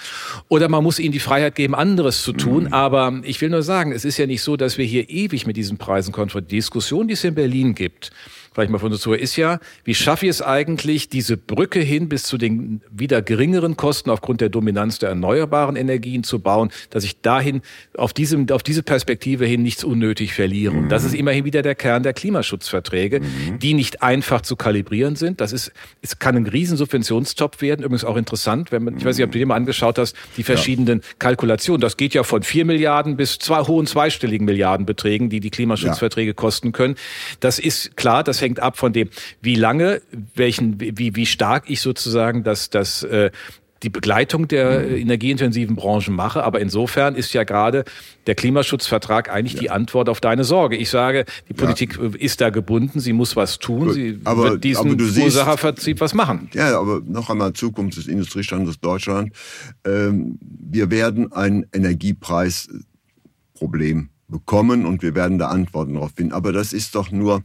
Oder 0.50 0.68
man 0.68 0.84
muss 0.84 1.00
ihnen 1.00 1.14
die 1.14 1.20
Freiheit 1.20 1.56
geben, 1.56 1.74
anderes 1.74 2.22
zu 2.22 2.34
tun. 2.34 2.66
Mhm. 2.66 2.74
Aber 2.74 3.22
ich 3.24 3.40
will 3.40 3.50
nur 3.50 3.64
sagen, 3.64 3.94
es 3.94 4.04
ist 4.04 4.18
ja 4.18 4.28
nicht 4.28 4.42
so, 4.42 4.58
dass 4.58 4.78
wir 4.78 4.86
hier 4.86 5.10
ewig 5.10 5.48
mit 5.48 5.56
diesen 5.56 5.78
Preisen 5.78 6.12
konfrontieren. 6.12 6.50
Die 6.50 6.56
Diskussion, 6.58 7.08
die 7.08 7.14
es 7.14 7.24
in 7.24 7.34
Berlin 7.34 7.76
gibt, 7.76 8.12
vielleicht 8.54 8.70
mal 8.70 8.80
von 8.80 8.92
uns 8.92 9.02
zu, 9.02 9.14
ist 9.14 9.38
ja, 9.38 9.60
wie 9.86 9.96
schaffe 9.96 10.26
ich 10.26 10.32
es 10.32 10.42
eigentlich, 10.42 11.08
diese 11.08 11.38
Brücke 11.38 11.80
hin 11.80 12.10
bis 12.10 12.24
zu 12.24 12.38
den 12.38 12.82
wieder 12.92 13.22
geringeren 13.22 13.78
Kosten 13.78 14.10
aufgrund 14.10 14.42
der 14.42 14.50
Dominanz 14.50 15.00
der 15.00 15.10
erneuerbaren 15.10 15.78
Energien 15.78 16.24
zu 16.24 16.40
bauen, 16.40 16.70
dass 16.90 17.06
ich 17.06 17.22
dahin 17.22 17.62
auf 17.96 18.12
diesem, 18.12 18.50
auf 18.50 18.62
diese 18.62 18.84
Perspektive 18.84 19.46
hin 19.46 19.64
nichts 19.64 19.86
unnötig 19.86 20.34
verliere. 20.34 20.76
Und 20.76 20.90
das 20.90 21.06
ist 21.06 21.14
immerhin 21.14 21.46
wieder 21.46 21.62
der 21.62 21.76
Kern 21.76 22.04
der 22.04 22.14
Klimaschutzverträge, 22.14 23.22
mhm. 23.22 23.60
die 23.60 23.74
nicht 23.74 24.04
einfach 24.04 24.42
zu 24.42 24.58
kalibrieren 24.58 25.16
sind. 25.16 25.40
Das 25.40 25.54
ist, 25.54 25.72
es 26.02 26.20
kann 26.20 26.36
ein 26.36 26.48
Riesensubventionstopf 26.48 27.62
werden. 27.62 27.84
Übrigens 27.84 28.04
auch 28.04 28.18
interessant, 28.18 28.74
wenn 28.74 28.84
man, 28.84 28.98
ich 28.98 29.06
weiß 29.06 29.16
nicht, 29.16 29.26
ob 29.26 29.32
du 29.32 29.40
dir 29.40 29.46
mal 29.46 29.56
angeschaut 29.56 29.98
hast, 29.98 30.16
die 30.36 30.44
verschiedenen 30.44 31.00
ja. 31.00 31.06
Kalkulationen. 31.20 31.80
Das 31.80 31.96
geht 31.96 32.14
ja 32.14 32.24
von 32.24 32.44
vier 32.44 32.66
Milliarden 32.66 33.16
bis 33.16 33.40
zwei 33.40 33.62
hohen 33.62 33.88
zweistelligen 33.88 34.46
Milliardenbeträgen, 34.46 35.30
die 35.30 35.40
die 35.40 35.52
Klimaschutzverträge 35.52 36.32
ja. 36.32 36.34
kosten 36.34 36.74
können. 36.74 36.96
Das 37.40 37.58
ist 37.58 37.96
klar, 37.96 38.26
das 38.26 38.41
hängt 38.42 38.60
ab 38.60 38.78
von 38.78 38.94
dem, 38.94 39.10
wie 39.42 39.56
lange, 39.56 40.02
welchen, 40.36 40.80
wie, 40.80 41.16
wie 41.16 41.26
stark 41.26 41.70
ich 41.70 41.82
sozusagen 41.82 42.44
das, 42.44 42.70
das, 42.70 43.04
äh, 43.04 43.32
die 43.84 43.90
Begleitung 43.90 44.48
der 44.48 44.80
mhm. 44.82 44.96
energieintensiven 44.96 45.76
Branchen 45.76 46.16
mache. 46.16 46.44
Aber 46.44 46.60
insofern 46.60 47.16
ist 47.16 47.34
ja 47.34 47.44
gerade 47.44 47.84
der 48.28 48.36
Klimaschutzvertrag 48.36 49.32
eigentlich 49.32 49.54
ja. 49.54 49.62
die 49.62 49.72
Antwort 49.72 50.10
auf 50.10 50.22
deine 50.22 50.44
Sorge. 50.44 50.76
Ich 50.76 50.90
sage, 50.90 51.26
die 51.50 51.54
Politik 51.54 51.98
ja. 51.98 52.12
ist 52.18 52.42
da 52.42 52.52
gebunden, 52.52 53.00
sie 53.00 53.14
muss 53.14 53.36
was 53.36 53.58
tun, 53.60 53.92
sie 53.92 54.20
aber, 54.24 54.52
wird 54.52 54.64
diesen 54.64 55.02
Ursacherverzug 55.02 56.00
was 56.00 56.14
machen. 56.14 56.52
Ja, 56.54 56.80
aber 56.80 57.02
noch 57.06 57.32
einmal 57.32 57.54
Zukunft 57.54 57.98
des 57.98 58.08
Industriestandorts 58.08 58.80
Deutschland. 58.80 59.34
Ähm, 59.86 60.38
wir 60.42 60.92
werden 60.92 61.32
ein 61.32 61.66
Energiepreisproblem 61.74 64.10
bekommen 64.28 64.86
und 64.86 65.02
wir 65.02 65.16
werden 65.16 65.40
da 65.40 65.48
Antworten 65.48 65.96
darauf 65.96 66.12
finden. 66.16 66.34
Aber 66.34 66.54
das 66.54 66.74
ist 66.74 66.94
doch 66.96 67.12
nur 67.12 67.42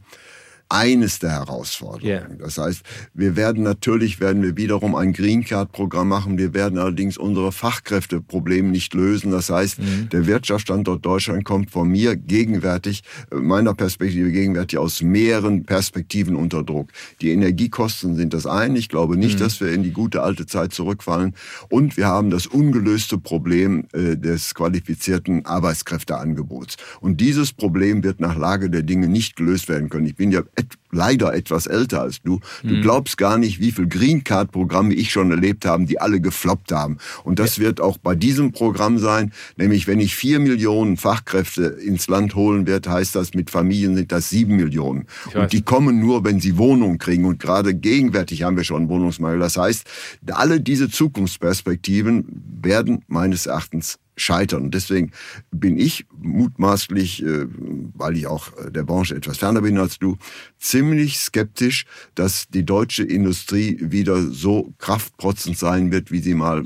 eines 0.69 1.19
der 1.19 1.31
Herausforderungen. 1.31 2.05
Yeah. 2.05 2.27
Das 2.39 2.57
heißt, 2.57 2.81
wir 3.13 3.35
werden 3.35 3.63
natürlich, 3.63 4.19
werden 4.19 4.43
wir 4.43 4.57
wiederum 4.57 4.95
ein 4.95 5.13
Green 5.13 5.45
Card 5.45 5.71
Programm 5.71 6.09
machen. 6.09 6.37
Wir 6.37 6.53
werden 6.53 6.77
allerdings 6.77 7.17
unsere 7.17 7.51
Fachkräfteprobleme 7.51 8.69
nicht 8.69 8.93
lösen. 8.93 9.31
Das 9.31 9.49
heißt, 9.49 9.79
mhm. 9.79 10.09
der 10.09 10.27
Wirtschaftsstandort 10.27 11.05
Deutschland 11.05 11.45
kommt 11.45 11.71
von 11.71 11.89
mir 11.89 12.15
gegenwärtig, 12.15 13.03
äh, 13.31 13.35
meiner 13.35 13.73
Perspektive 13.73 14.31
gegenwärtig 14.31 14.77
aus 14.77 15.01
mehreren 15.01 15.63
Perspektiven 15.63 16.35
unter 16.35 16.63
Druck. 16.63 16.89
Die 17.21 17.31
Energiekosten 17.31 18.15
sind 18.15 18.33
das 18.33 18.45
eine. 18.45 18.77
Ich 18.77 18.89
glaube 18.89 19.17
nicht, 19.17 19.35
mhm. 19.35 19.43
dass 19.43 19.61
wir 19.61 19.71
in 19.71 19.83
die 19.83 19.91
gute 19.91 20.21
alte 20.21 20.45
Zeit 20.45 20.73
zurückfallen. 20.73 21.33
Und 21.69 21.97
wir 21.97 22.07
haben 22.07 22.29
das 22.29 22.45
ungelöste 22.45 23.17
Problem 23.17 23.85
äh, 23.93 24.17
des 24.17 24.53
qualifizierten 24.53 25.45
Arbeitskräfteangebots. 25.45 26.75
Und 26.99 27.21
dieses 27.21 27.53
Problem 27.53 28.03
wird 28.03 28.19
nach 28.19 28.37
Lage 28.37 28.69
der 28.69 28.83
Dinge 28.83 29.07
nicht 29.07 29.35
gelöst 29.35 29.69
werden 29.69 29.89
können. 29.89 30.05
Ich 30.05 30.15
bin 30.15 30.31
ja 30.31 30.43
et, 30.57 30.67
leider 30.91 31.33
etwas 31.33 31.67
älter 31.67 32.01
als 32.01 32.21
du. 32.21 32.39
Du 32.63 32.75
mhm. 32.75 32.81
glaubst 32.81 33.17
gar 33.17 33.37
nicht, 33.37 33.59
wie 33.59 33.71
viel 33.71 33.87
Green 33.87 34.23
Card 34.23 34.51
Programme 34.51 34.93
ich 34.93 35.11
schon 35.11 35.31
erlebt 35.31 35.65
habe, 35.65 35.85
die 35.85 36.01
alle 36.01 36.19
gefloppt 36.19 36.71
haben. 36.71 36.97
Und 37.23 37.39
das 37.39 37.57
ja. 37.57 37.63
wird 37.63 37.79
auch 37.79 37.97
bei 37.97 38.15
diesem 38.15 38.51
Programm 38.51 38.97
sein. 38.97 39.31
Nämlich, 39.55 39.87
wenn 39.87 39.99
ich 39.99 40.15
vier 40.15 40.39
Millionen 40.39 40.97
Fachkräfte 40.97 41.65
ins 41.65 42.07
Land 42.07 42.35
holen 42.35 42.67
werde, 42.67 42.89
heißt 42.89 43.15
das, 43.15 43.33
mit 43.33 43.49
Familien 43.49 43.95
sind 43.95 44.11
das 44.11 44.29
sieben 44.29 44.55
Millionen. 44.55 45.05
Und 45.33 45.53
die 45.53 45.61
kommen 45.61 45.99
nur, 45.99 46.25
wenn 46.25 46.39
sie 46.39 46.57
Wohnungen 46.57 46.97
kriegen. 46.97 47.25
Und 47.25 47.39
gerade 47.39 47.73
gegenwärtig 47.73 48.43
haben 48.43 48.57
wir 48.57 48.63
schon 48.63 48.89
Wohnungsmangel. 48.89 49.39
Das 49.39 49.57
heißt, 49.57 49.85
alle 50.31 50.59
diese 50.59 50.89
Zukunftsperspektiven 50.89 52.25
werden 52.61 53.03
meines 53.07 53.45
Erachtens 53.45 53.99
scheitern. 54.17 54.63
Und 54.63 54.73
deswegen 54.73 55.11
bin 55.51 55.77
ich 55.77 56.05
mutmaßlich, 56.17 57.23
äh, 57.23 57.45
weil 57.93 58.17
ich 58.17 58.27
auch 58.27 58.49
äh, 58.57 58.71
der 58.71 58.83
Branche 58.83 59.15
etwas 59.15 59.37
ferner 59.37 59.61
bin 59.61 59.77
als 59.77 59.99
du, 59.99 60.17
ziemlich 60.59 61.19
skeptisch, 61.19 61.85
dass 62.15 62.47
die 62.49 62.65
deutsche 62.65 63.03
Industrie 63.03 63.77
wieder 63.79 64.21
so 64.21 64.73
kraftprotzend 64.79 65.57
sein 65.57 65.91
wird, 65.91 66.11
wie 66.11 66.19
sie 66.19 66.33
mal 66.33 66.65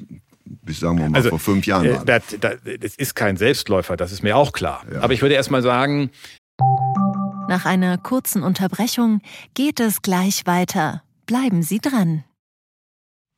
bis 0.63 0.79
sagen 0.79 0.97
wir 0.97 1.09
mal 1.09 1.17
also, 1.17 1.29
vor 1.29 1.39
fünf 1.39 1.65
Jahren 1.65 1.85
äh, 1.85 1.95
war. 1.95 2.05
Das, 2.05 2.23
das 2.39 2.95
ist 2.95 3.15
kein 3.15 3.37
Selbstläufer, 3.37 3.95
das 3.95 4.11
ist 4.11 4.23
mir 4.23 4.35
auch 4.35 4.51
klar. 4.51 4.83
Ja. 4.91 5.01
Aber 5.01 5.13
ich 5.13 5.21
würde 5.21 5.35
erst 5.35 5.51
mal 5.51 5.61
sagen. 5.61 6.09
Nach 7.47 7.65
einer 7.65 7.97
kurzen 7.97 8.43
Unterbrechung 8.43 9.21
geht 9.53 9.79
es 9.79 10.01
gleich 10.01 10.45
weiter. 10.45 11.03
Bleiben 11.25 11.63
Sie 11.63 11.79
dran. 11.79 12.23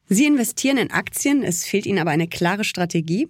Sie 0.08 0.26
investieren 0.26 0.78
in 0.78 0.92
Aktien, 0.92 1.44
es 1.44 1.66
fehlt 1.66 1.86
Ihnen 1.86 2.00
aber 2.00 2.12
eine 2.12 2.28
klare 2.28 2.64
Strategie. 2.64 3.30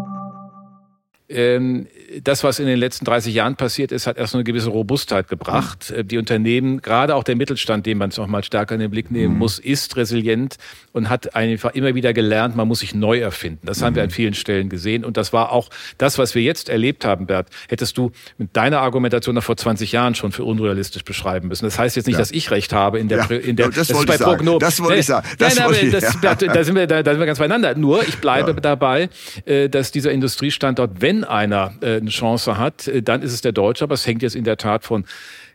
das, 2.23 2.43
was 2.43 2.59
in 2.59 2.65
den 2.65 2.77
letzten 2.77 3.05
30 3.05 3.33
Jahren 3.33 3.55
passiert 3.55 3.91
ist, 3.91 4.07
hat 4.07 4.17
erst 4.17 4.35
eine 4.35 4.43
gewisse 4.43 4.69
Robustheit 4.69 5.27
gebracht. 5.27 5.93
Mhm. 5.95 6.07
Die 6.07 6.17
Unternehmen, 6.17 6.81
gerade 6.81 7.15
auch 7.15 7.23
der 7.23 7.35
Mittelstand, 7.35 7.85
den 7.85 7.97
man 7.97 8.11
noch 8.17 8.27
mal 8.27 8.43
stärker 8.43 8.75
in 8.75 8.81
den 8.81 8.91
Blick 8.91 9.11
nehmen 9.11 9.33
mhm. 9.33 9.39
muss, 9.39 9.59
ist 9.59 9.95
resilient 9.95 10.57
und 10.91 11.09
hat 11.09 11.35
einfach 11.35 11.73
immer 11.73 11.95
wieder 11.95 12.13
gelernt, 12.13 12.55
man 12.55 12.67
muss 12.67 12.79
sich 12.79 12.93
neu 12.93 13.19
erfinden. 13.19 13.65
Das 13.65 13.81
haben 13.81 13.95
wir 13.95 14.03
an 14.03 14.09
mhm. 14.09 14.13
vielen 14.13 14.33
Stellen 14.33 14.69
gesehen. 14.69 15.05
Und 15.05 15.17
das 15.17 15.31
war 15.31 15.51
auch 15.51 15.69
das, 15.97 16.17
was 16.17 16.35
wir 16.35 16.41
jetzt 16.41 16.69
erlebt 16.69 17.05
haben, 17.05 17.27
Bert, 17.27 17.47
hättest 17.69 17.97
du 17.97 18.11
mit 18.37 18.55
deiner 18.55 18.81
Argumentation 18.81 19.35
noch 19.35 19.43
vor 19.43 19.55
20 19.55 19.91
Jahren 19.91 20.15
schon 20.15 20.31
für 20.31 20.43
unrealistisch 20.43 21.03
beschreiben 21.03 21.47
müssen. 21.47 21.65
Das 21.65 21.79
heißt 21.79 21.95
jetzt 21.95 22.07
nicht, 22.07 22.15
ja. 22.15 22.19
dass 22.19 22.31
ich 22.31 22.51
recht 22.51 22.73
habe 22.73 22.99
in 22.99 23.07
der, 23.07 23.19
ja. 23.19 23.37
in 23.37 23.55
der 23.55 23.67
das, 23.67 23.87
das 23.87 23.99
ist 23.99 24.05
bei 24.05 24.17
Prognosen. 24.17 24.59
Das 24.59 24.81
wollte 24.81 24.99
ich 24.99 25.05
sagen. 25.05 25.27
Das 25.37 25.55
nein, 25.55 25.65
aber 25.65 25.75
das, 25.75 26.19
Bert, 26.19 26.41
da, 26.41 26.63
sind 26.63 26.75
wir, 26.75 26.87
da, 26.87 27.03
da 27.03 27.11
sind 27.11 27.19
wir 27.19 27.25
ganz 27.25 27.39
beieinander. 27.39 27.75
Nur, 27.75 28.05
ich 28.07 28.17
bleibe 28.17 28.51
ja. 28.51 28.59
dabei, 28.59 29.09
äh, 29.45 29.69
dass 29.69 29.91
dieser 29.91 30.11
Industriestandort, 30.11 31.01
wenn 31.01 31.20
einer 31.23 31.73
äh, 31.81 31.97
eine 31.97 32.09
Chance 32.09 32.57
hat, 32.57 32.87
äh, 32.87 33.01
dann 33.01 33.21
ist 33.21 33.33
es 33.33 33.41
der 33.41 33.51
Deutsche. 33.51 33.83
Aber 33.83 33.93
es 33.93 34.05
hängt 34.05 34.21
jetzt 34.21 34.35
in 34.35 34.43
der 34.43 34.57
Tat 34.57 34.83
von 34.83 35.05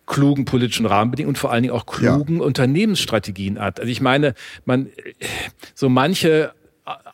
klugen 0.07 0.45
politischen 0.45 0.87
Rahmenbedingungen 0.87 1.35
und 1.35 1.39
vor 1.39 1.53
allen 1.53 1.65
Dingen 1.65 1.75
auch 1.75 1.87
klugen 1.87 2.37
ja. 2.37 2.43
Unternehmensstrategien 2.43 3.59
ab. 3.59 3.79
Also 3.79 3.91
ich 3.91 4.01
meine, 4.01 4.35
man 4.65 4.89
so 5.75 5.89
manche 5.89 6.53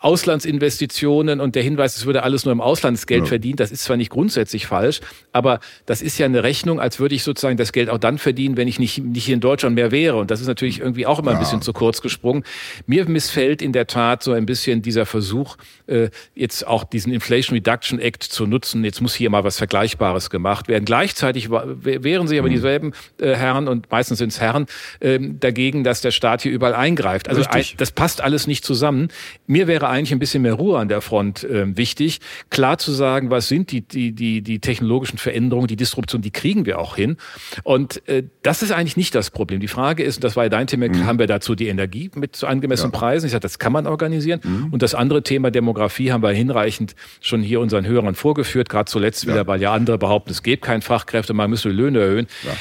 Auslandsinvestitionen 0.02 1.40
und 1.40 1.54
der 1.54 1.62
Hinweis, 1.62 1.96
es 1.96 2.06
würde 2.06 2.22
alles 2.22 2.44
nur 2.44 2.52
im 2.52 2.60
Auslandsgeld 2.60 3.22
ja. 3.22 3.26
verdient, 3.26 3.60
das 3.60 3.70
ist 3.70 3.84
zwar 3.84 3.96
nicht 3.96 4.10
grundsätzlich 4.10 4.66
falsch, 4.66 5.00
aber 5.32 5.60
das 5.86 6.02
ist 6.02 6.18
ja 6.18 6.26
eine 6.26 6.42
Rechnung, 6.42 6.80
als 6.80 6.98
würde 6.98 7.14
ich 7.14 7.22
sozusagen 7.22 7.56
das 7.56 7.72
Geld 7.72 7.88
auch 7.88 7.98
dann 7.98 8.18
verdienen, 8.18 8.56
wenn 8.56 8.68
ich 8.68 8.78
nicht, 8.78 8.98
nicht 8.98 9.24
hier 9.24 9.34
in 9.34 9.40
Deutschland 9.40 9.74
mehr 9.74 9.90
wäre. 9.90 10.16
Und 10.16 10.30
das 10.30 10.40
ist 10.40 10.46
natürlich 10.46 10.80
irgendwie 10.80 11.06
auch 11.06 11.18
immer 11.18 11.30
ja. 11.30 11.36
ein 11.36 11.40
bisschen 11.40 11.62
zu 11.62 11.72
kurz 11.72 12.02
gesprungen. 12.02 12.44
Mir 12.86 13.08
missfällt 13.08 13.62
in 13.62 13.72
der 13.72 13.86
Tat 13.86 14.22
so 14.22 14.32
ein 14.32 14.46
bisschen 14.46 14.82
dieser 14.82 15.06
Versuch, 15.06 15.56
äh, 15.86 16.08
jetzt 16.34 16.66
auch 16.66 16.84
diesen 16.84 17.12
Inflation 17.12 17.56
Reduction 17.56 17.98
Act 17.98 18.22
zu 18.22 18.46
nutzen. 18.46 18.84
Jetzt 18.84 19.00
muss 19.00 19.14
hier 19.14 19.30
mal 19.30 19.44
was 19.44 19.58
Vergleichbares 19.58 20.30
gemacht 20.30 20.68
werden. 20.68 20.84
Gleichzeitig 20.84 21.50
wehren 21.50 22.26
sich 22.26 22.38
aber 22.38 22.48
mhm. 22.48 22.54
dieselben 22.54 22.92
äh, 23.20 23.34
Herren 23.34 23.68
und 23.68 23.90
meistens 23.90 24.18
sind 24.18 24.32
es 24.32 24.40
Herren 24.40 24.66
äh, 25.00 25.18
dagegen, 25.20 25.84
dass 25.84 26.00
der 26.00 26.10
Staat 26.10 26.42
hier 26.42 26.52
überall 26.52 26.74
eingreift. 26.74 27.28
Also 27.28 27.42
ein, 27.48 27.64
das 27.76 27.92
passt 27.92 28.20
alles 28.20 28.46
nicht 28.46 28.64
zusammen. 28.64 29.08
Mir 29.46 29.66
wäre 29.66 29.88
eigentlich 29.92 30.12
ein 30.12 30.18
bisschen 30.18 30.42
mehr 30.42 30.54
Ruhe 30.54 30.78
an 30.78 30.88
der 30.88 31.00
Front 31.00 31.44
äh, 31.44 31.76
wichtig. 31.76 32.20
Klar 32.50 32.78
zu 32.78 32.92
sagen, 32.92 33.30
was 33.30 33.48
sind 33.48 33.70
die, 33.70 33.82
die, 33.82 34.12
die, 34.12 34.42
die 34.42 34.58
technologischen 34.58 35.18
Veränderungen, 35.18 35.68
die 35.68 35.76
Disruption, 35.76 36.22
die 36.22 36.30
kriegen 36.30 36.66
wir 36.66 36.78
auch 36.78 36.96
hin. 36.96 37.16
Und 37.62 38.06
äh, 38.08 38.24
das 38.42 38.62
ist 38.62 38.72
eigentlich 38.72 38.96
nicht 38.96 39.14
das 39.14 39.30
Problem. 39.30 39.60
Die 39.60 39.68
Frage 39.68 40.02
ist, 40.02 40.24
das 40.24 40.36
war 40.36 40.44
ja 40.44 40.48
dein 40.48 40.66
Thema, 40.66 40.88
mhm. 40.88 41.06
haben 41.06 41.18
wir 41.18 41.26
dazu 41.26 41.54
die 41.54 41.68
Energie 41.68 42.10
mit 42.14 42.34
zu 42.36 42.46
angemessenen 42.46 42.92
ja. 42.92 42.98
Preisen? 42.98 43.26
Ich 43.26 43.32
sage, 43.32 43.42
das 43.42 43.58
kann 43.58 43.72
man 43.72 43.86
organisieren. 43.86 44.40
Mhm. 44.42 44.72
Und 44.72 44.82
das 44.82 44.94
andere 44.94 45.22
Thema 45.22 45.50
Demografie 45.50 46.12
haben 46.12 46.22
wir 46.22 46.30
hinreichend 46.30 46.94
schon 47.20 47.42
hier 47.42 47.60
unseren 47.60 47.86
Hörern 47.86 48.14
vorgeführt, 48.14 48.68
gerade 48.68 48.90
zuletzt 48.90 49.26
wieder, 49.26 49.46
weil 49.46 49.60
ja 49.60 49.72
andere 49.72 49.98
behaupten, 49.98 50.30
es 50.30 50.42
gibt 50.42 50.64
keinen 50.64 50.82
Fachkräfte, 50.82 51.34
man 51.34 51.50
müsse 51.50 51.68
Löhne 51.68 52.00
erhöhen. 52.00 52.26
Ja. 52.44 52.52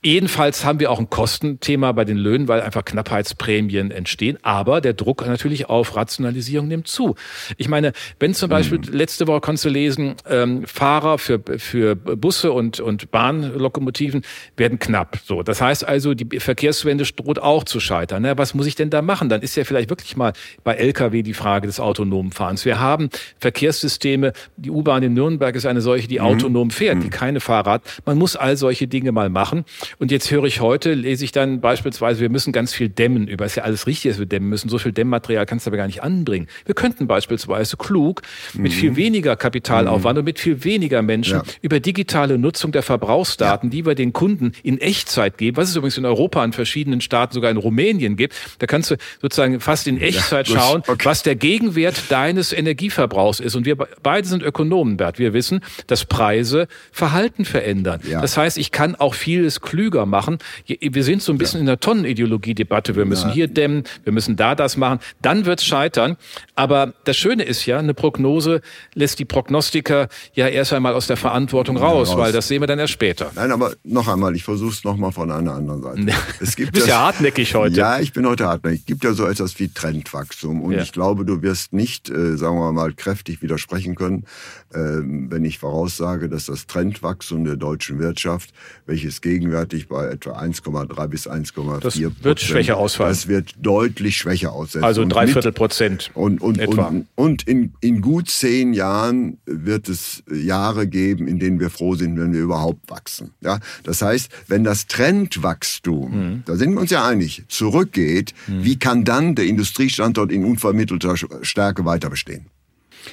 Jedenfalls 0.00 0.64
haben 0.64 0.78
wir 0.78 0.92
auch 0.92 1.00
ein 1.00 1.10
Kostenthema 1.10 1.90
bei 1.90 2.04
den 2.04 2.16
Löhnen, 2.16 2.46
weil 2.46 2.60
einfach 2.60 2.84
Knappheitsprämien 2.84 3.90
entstehen. 3.90 4.38
Aber 4.42 4.80
der 4.80 4.92
Druck 4.92 5.26
natürlich 5.26 5.68
auf 5.68 5.96
Rationalisierung 5.96 6.68
nimmt 6.68 6.86
zu. 6.86 7.16
Ich 7.56 7.68
meine, 7.68 7.92
wenn 8.20 8.32
zum 8.32 8.48
Beispiel, 8.48 8.78
mhm. 8.78 8.92
letzte 8.92 9.26
Woche 9.26 9.40
konntest 9.40 9.64
du 9.64 9.70
lesen, 9.70 10.14
ähm, 10.28 10.64
Fahrer 10.66 11.18
für, 11.18 11.40
für 11.56 11.96
Busse 11.96 12.52
und, 12.52 12.78
und 12.78 13.10
Bahnlokomotiven 13.10 14.22
werden 14.56 14.78
knapp. 14.78 15.18
So, 15.24 15.42
Das 15.42 15.60
heißt 15.60 15.86
also, 15.86 16.14
die 16.14 16.38
Verkehrswende 16.38 17.04
droht 17.04 17.40
auch 17.40 17.64
zu 17.64 17.80
scheitern. 17.80 18.22
Ne? 18.22 18.38
Was 18.38 18.54
muss 18.54 18.66
ich 18.66 18.76
denn 18.76 18.90
da 18.90 19.02
machen? 19.02 19.28
Dann 19.28 19.42
ist 19.42 19.56
ja 19.56 19.64
vielleicht 19.64 19.90
wirklich 19.90 20.16
mal 20.16 20.32
bei 20.62 20.74
Lkw 20.74 21.22
die 21.22 21.34
Frage 21.34 21.66
des 21.66 21.80
autonomen 21.80 22.30
Fahrens. 22.30 22.64
Wir 22.64 22.78
haben 22.78 23.08
Verkehrssysteme, 23.40 24.32
die 24.56 24.70
U-Bahn 24.70 25.02
in 25.02 25.14
Nürnberg 25.14 25.56
ist 25.56 25.66
eine 25.66 25.80
solche, 25.80 26.06
die 26.06 26.20
mhm. 26.20 26.24
autonom 26.24 26.70
fährt, 26.70 27.02
die 27.02 27.06
mhm. 27.06 27.10
keine 27.10 27.40
Fahrrad. 27.40 27.82
Man 28.04 28.16
muss 28.16 28.36
all 28.36 28.56
solche 28.56 28.86
Dinge 28.86 29.10
mal 29.10 29.28
machen. 29.28 29.64
Und 29.98 30.10
jetzt 30.10 30.30
höre 30.30 30.44
ich 30.44 30.60
heute, 30.60 30.94
lese 30.94 31.24
ich 31.24 31.32
dann 31.32 31.60
beispielsweise, 31.60 32.20
wir 32.20 32.28
müssen 32.28 32.52
ganz 32.52 32.72
viel 32.72 32.88
dämmen. 32.88 33.28
Über 33.28 33.44
ist 33.44 33.56
ja 33.56 33.62
alles 33.62 33.86
richtig, 33.86 34.10
dass 34.12 34.18
wir 34.18 34.26
dämmen 34.26 34.48
müssen. 34.48 34.68
So 34.68 34.78
viel 34.78 34.92
Dämmmaterial 34.92 35.46
kannst 35.46 35.66
du 35.66 35.70
aber 35.70 35.76
gar 35.76 35.86
nicht 35.86 36.02
anbringen. 36.02 36.48
Wir 36.66 36.74
könnten 36.74 37.06
beispielsweise 37.06 37.76
klug 37.76 38.22
mit 38.54 38.72
viel 38.72 38.92
mhm. 38.92 38.96
weniger 38.96 39.36
Kapitalaufwand 39.36 40.16
mhm. 40.16 40.20
und 40.20 40.24
mit 40.24 40.38
viel 40.38 40.64
weniger 40.64 41.02
Menschen 41.02 41.38
ja. 41.38 41.42
über 41.62 41.80
digitale 41.80 42.38
Nutzung 42.38 42.72
der 42.72 42.82
Verbrauchsdaten, 42.82 43.70
ja. 43.70 43.70
die 43.70 43.86
wir 43.86 43.94
den 43.94 44.12
Kunden 44.12 44.52
in 44.62 44.78
Echtzeit 44.78 45.38
geben, 45.38 45.56
was 45.56 45.70
es 45.70 45.76
übrigens 45.76 45.98
in 45.98 46.04
Europa 46.04 46.44
in 46.44 46.52
verschiedenen 46.52 47.00
Staaten, 47.00 47.34
sogar 47.34 47.50
in 47.50 47.56
Rumänien 47.56 48.16
gibt. 48.16 48.34
Da 48.58 48.66
kannst 48.66 48.90
du 48.90 48.96
sozusagen 49.20 49.60
fast 49.60 49.86
in 49.86 50.00
Echtzeit 50.00 50.48
ja, 50.48 50.60
schauen, 50.60 50.82
okay. 50.86 51.04
was 51.04 51.22
der 51.22 51.36
Gegenwert 51.36 52.10
deines 52.10 52.52
Energieverbrauchs 52.52 53.40
ist. 53.40 53.54
Und 53.54 53.64
wir 53.64 53.76
beide 53.76 54.26
sind 54.26 54.42
Ökonomen, 54.42 54.96
Bert. 54.96 55.18
Wir 55.18 55.32
wissen, 55.32 55.60
dass 55.86 56.04
Preise 56.04 56.68
Verhalten 56.92 57.44
verändern. 57.44 58.00
Das 58.10 58.36
heißt, 58.36 58.58
ich 58.58 58.72
kann 58.72 58.94
auch 58.94 59.14
vieles 59.14 59.60
klüger 59.78 60.06
machen. 60.06 60.38
Wir 60.66 61.04
sind 61.04 61.22
so 61.22 61.30
ein 61.30 61.38
bisschen 61.38 61.60
in 61.60 61.66
der 61.66 61.78
Tonnenideologie-Debatte. 61.78 62.96
Wir 62.96 63.04
müssen 63.04 63.30
hier 63.30 63.46
dämmen, 63.46 63.84
wir 64.02 64.12
müssen 64.12 64.34
da 64.34 64.56
das 64.56 64.76
machen. 64.76 64.98
Dann 65.22 65.46
wird's 65.46 65.64
scheitern. 65.64 66.16
Aber 66.56 66.94
das 67.04 67.16
Schöne 67.16 67.44
ist 67.44 67.64
ja, 67.64 67.78
eine 67.78 67.94
Prognose 67.94 68.60
lässt 68.94 69.20
die 69.20 69.24
Prognostiker 69.24 70.08
ja 70.34 70.48
erst 70.48 70.72
einmal 70.72 70.94
aus 70.94 71.06
der 71.06 71.16
Verantwortung 71.16 71.76
raus, 71.76 72.08
raus. 72.08 72.18
weil 72.18 72.32
das 72.32 72.48
sehen 72.48 72.60
wir 72.60 72.66
dann 72.66 72.80
erst 72.80 72.92
später. 72.92 73.30
Nein, 73.36 73.52
aber 73.52 73.74
noch 73.84 74.08
einmal, 74.08 74.34
ich 74.34 74.42
versuche 74.42 74.72
es 74.72 74.82
nochmal 74.82 75.12
von 75.12 75.30
einer 75.30 75.54
anderen 75.54 75.80
Seite. 75.80 76.12
Es 76.40 76.56
gibt 76.56 76.70
du 76.70 76.72
bist 76.72 76.86
das, 76.86 76.94
ja 76.94 77.00
hartnäckig 77.00 77.54
heute. 77.54 77.76
Ja, 77.76 78.00
ich 78.00 78.12
bin 78.12 78.26
heute 78.26 78.46
hartnäckig. 78.46 78.80
Es 78.80 78.86
gibt 78.86 79.04
ja 79.04 79.12
so 79.12 79.26
etwas 79.26 79.60
wie 79.60 79.68
Trendwachstum. 79.68 80.60
Und 80.60 80.72
ja. 80.72 80.82
ich 80.82 80.90
glaube, 80.90 81.24
du 81.24 81.40
wirst 81.42 81.72
nicht, 81.72 82.10
äh, 82.10 82.36
sagen 82.36 82.56
wir 82.56 82.72
mal, 82.72 82.92
kräftig 82.94 83.42
widersprechen 83.42 83.94
können, 83.94 84.24
äh, 84.72 84.78
wenn 84.78 85.44
ich 85.44 85.58
voraussage, 85.58 86.28
dass 86.28 86.46
das 86.46 86.66
Trendwachstum 86.66 87.44
der 87.44 87.54
deutschen 87.54 88.00
Wirtschaft, 88.00 88.52
welches 88.86 89.20
gegenwärtig 89.20 89.67
bei 89.88 90.06
etwa 90.06 90.38
1,3 90.38 91.06
bis 91.08 91.28
1,4 91.28 91.80
Das 91.80 91.98
wird 91.98 92.40
schwächer 92.40 92.76
ausfallen. 92.76 93.10
Das 93.10 93.28
wird 93.28 93.54
deutlich 93.60 94.16
schwächer 94.16 94.52
aussetzen. 94.52 94.84
Also 94.84 95.04
drei 95.04 95.26
Viertel 95.26 95.52
Prozent. 95.52 96.10
Und, 96.14 96.40
und, 96.40 96.58
etwa. 96.58 96.86
und, 96.86 97.06
und 97.14 97.42
in, 97.42 97.74
in 97.80 98.00
gut 98.00 98.30
zehn 98.30 98.72
Jahren 98.74 99.38
wird 99.46 99.88
es 99.88 100.22
Jahre 100.30 100.86
geben, 100.86 101.28
in 101.28 101.38
denen 101.38 101.60
wir 101.60 101.70
froh 101.70 101.94
sind, 101.94 102.18
wenn 102.18 102.32
wir 102.32 102.40
überhaupt 102.40 102.90
wachsen. 102.90 103.32
Ja, 103.40 103.60
das 103.84 104.02
heißt, 104.02 104.30
wenn 104.46 104.64
das 104.64 104.86
Trendwachstum, 104.86 106.10
mhm. 106.10 106.42
da 106.46 106.56
sind 106.56 106.72
wir 106.72 106.80
uns 106.80 106.90
ja 106.90 107.06
einig, 107.06 107.44
zurückgeht, 107.48 108.34
mhm. 108.46 108.64
wie 108.64 108.78
kann 108.78 109.04
dann 109.04 109.34
der 109.34 109.46
Industriestandort 109.46 110.32
in 110.32 110.44
unvermittelter 110.44 111.16
Stärke 111.42 111.84
weiter 111.84 112.10
bestehen? 112.10 112.46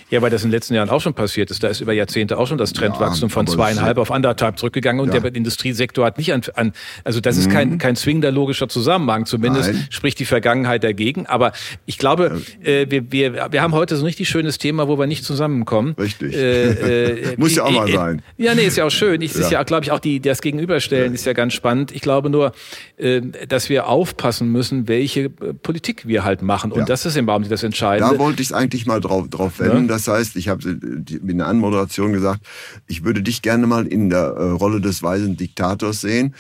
Ja, 0.10 0.22
weil 0.22 0.30
das 0.30 0.44
in 0.44 0.50
den 0.50 0.54
letzten 0.54 0.74
Jahren 0.74 0.90
auch 0.90 1.02
schon 1.02 1.14
passiert 1.14 1.52
ist. 1.52 1.64
Da 1.64 1.68
ist 1.68 1.82
über 1.82 1.94
Jahrzehnte 1.94 2.38
auch 2.38 2.48
schon 2.48 2.58
das 2.58 2.74
Trendwachstum 2.74 3.30
ja, 3.30 3.34
von 3.34 3.48
zweieinhalb 3.48 3.98
auf 3.98 4.12
anderthalb 4.12 4.60
zurückgegangen 4.60 5.02
und 5.02 5.14
ja. 5.14 5.20
der 5.20 5.36
Industriesektor 5.36 6.06
hat 6.06 6.18
nicht 6.18 6.34
an, 6.34 6.42
an 6.56 6.74
also 7.04 7.20
das 7.20 7.38
ist 7.38 7.50
kein, 7.50 7.72
mhm. 7.72 7.78
kein 7.78 7.96
zwingender 7.96 8.32
logischer 8.32 8.68
Zusammenhang. 8.68 9.26
Zumindest 9.26 9.74
Nein. 9.74 9.88
spricht 9.90 10.20
die 10.20 10.26
Vergangenheit 10.26 10.84
dagegen. 10.84 11.26
Aber 11.26 11.52
ich 11.86 11.98
glaube, 11.98 12.42
äh, 12.64 12.86
wir, 12.90 13.12
wir, 13.12 13.52
wir 13.52 13.62
haben 13.62 13.74
heute 13.74 13.96
so 13.96 14.04
ein 14.04 14.06
richtig 14.06 14.30
schönes 14.30 14.58
Thema, 14.58 14.88
wo 14.88 14.98
wir 15.00 15.08
nicht 15.08 15.24
zusammenkommen. 15.24 15.96
Richtig. 16.00 16.36
Äh, 16.36 17.32
äh, 17.32 17.36
Muss 17.38 17.56
ja 17.56 17.64
auch 17.64 17.72
mal 17.72 17.92
sein. 17.92 18.22
Ja, 18.38 18.56
nee, 18.56 18.64
ist 18.64 18.78
ja 18.78 18.86
auch 18.86 18.92
schön. 18.92 19.22
Ich, 19.22 19.34
ja. 19.34 19.42
ist 19.42 19.52
ja, 19.52 19.64
glaube 19.64 19.86
ich, 19.86 19.92
auch 19.92 20.00
die, 20.00 20.20
das 20.20 20.42
Gegenüberstellen 20.42 21.14
ist 21.14 21.26
ja 21.26 21.34
ganz 21.34 21.54
spannend. 21.54 21.92
Ich 21.92 22.02
glaube 22.02 22.30
nur, 22.30 22.54
äh, 22.98 23.22
dass 23.48 23.70
wir 23.70 23.88
aufpassen 23.88 24.52
müssen, 24.52 24.88
welche 24.88 25.26
äh, 25.26 25.30
Politik 25.62 26.08
wir 26.08 26.24
halt 26.24 26.42
machen. 26.42 26.72
Und 26.72 26.90
das 26.90 27.06
ist 27.06 27.18
im 27.18 27.26
Baum 27.26 27.48
das 27.48 27.64
Entscheidende. 27.64 28.14
Da 28.14 28.20
wollte 28.20 28.42
ich 28.42 28.50
es 28.50 28.54
eigentlich 28.54 28.86
mal 28.86 29.02
drauf, 29.02 29.28
drauf 29.30 29.60
wenden. 29.60 29.75
Das 29.88 30.08
heißt, 30.08 30.36
ich 30.36 30.48
habe 30.48 30.70
in 30.70 31.38
der 31.38 31.48
Anmoderation 31.48 32.14
gesagt, 32.14 32.46
ich 32.88 33.04
würde 33.04 33.22
dich 33.22 33.42
gerne 33.42 33.68
mal 33.68 33.86
in 33.88 34.10
der 34.10 34.20
äh, 34.20 34.50
Rolle 34.52 34.82
des 34.82 35.04
weisen 35.04 35.38
Diktators 35.38 36.02
sehen. 36.02 36.34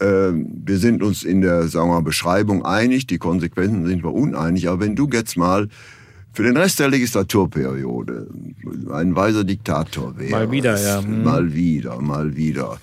Ähm, 0.00 0.48
wir 0.64 0.78
sind 0.78 1.02
uns 1.02 1.22
in 1.22 1.40
der 1.40 1.68
sagen 1.68 1.88
wir 1.88 1.94
mal, 1.94 2.02
Beschreibung 2.02 2.64
einig, 2.64 3.06
die 3.06 3.18
Konsequenzen 3.18 3.86
sind 3.86 4.02
wir 4.02 4.12
uneinig. 4.12 4.68
Aber 4.68 4.80
wenn 4.80 4.96
du 4.96 5.08
jetzt 5.12 5.36
mal 5.36 5.68
für 6.32 6.42
den 6.42 6.56
Rest 6.56 6.80
der 6.80 6.88
Legislaturperiode 6.88 8.28
ein 8.92 9.14
weiser 9.14 9.44
Diktator 9.44 10.18
wärst, 10.18 10.32
mal 10.32 10.50
wieder, 10.50 10.80
ja, 10.80 11.02
hm. 11.02 11.22
mal 11.22 11.54
wieder, 11.54 12.00
mal 12.00 12.34
wieder, 12.36 12.78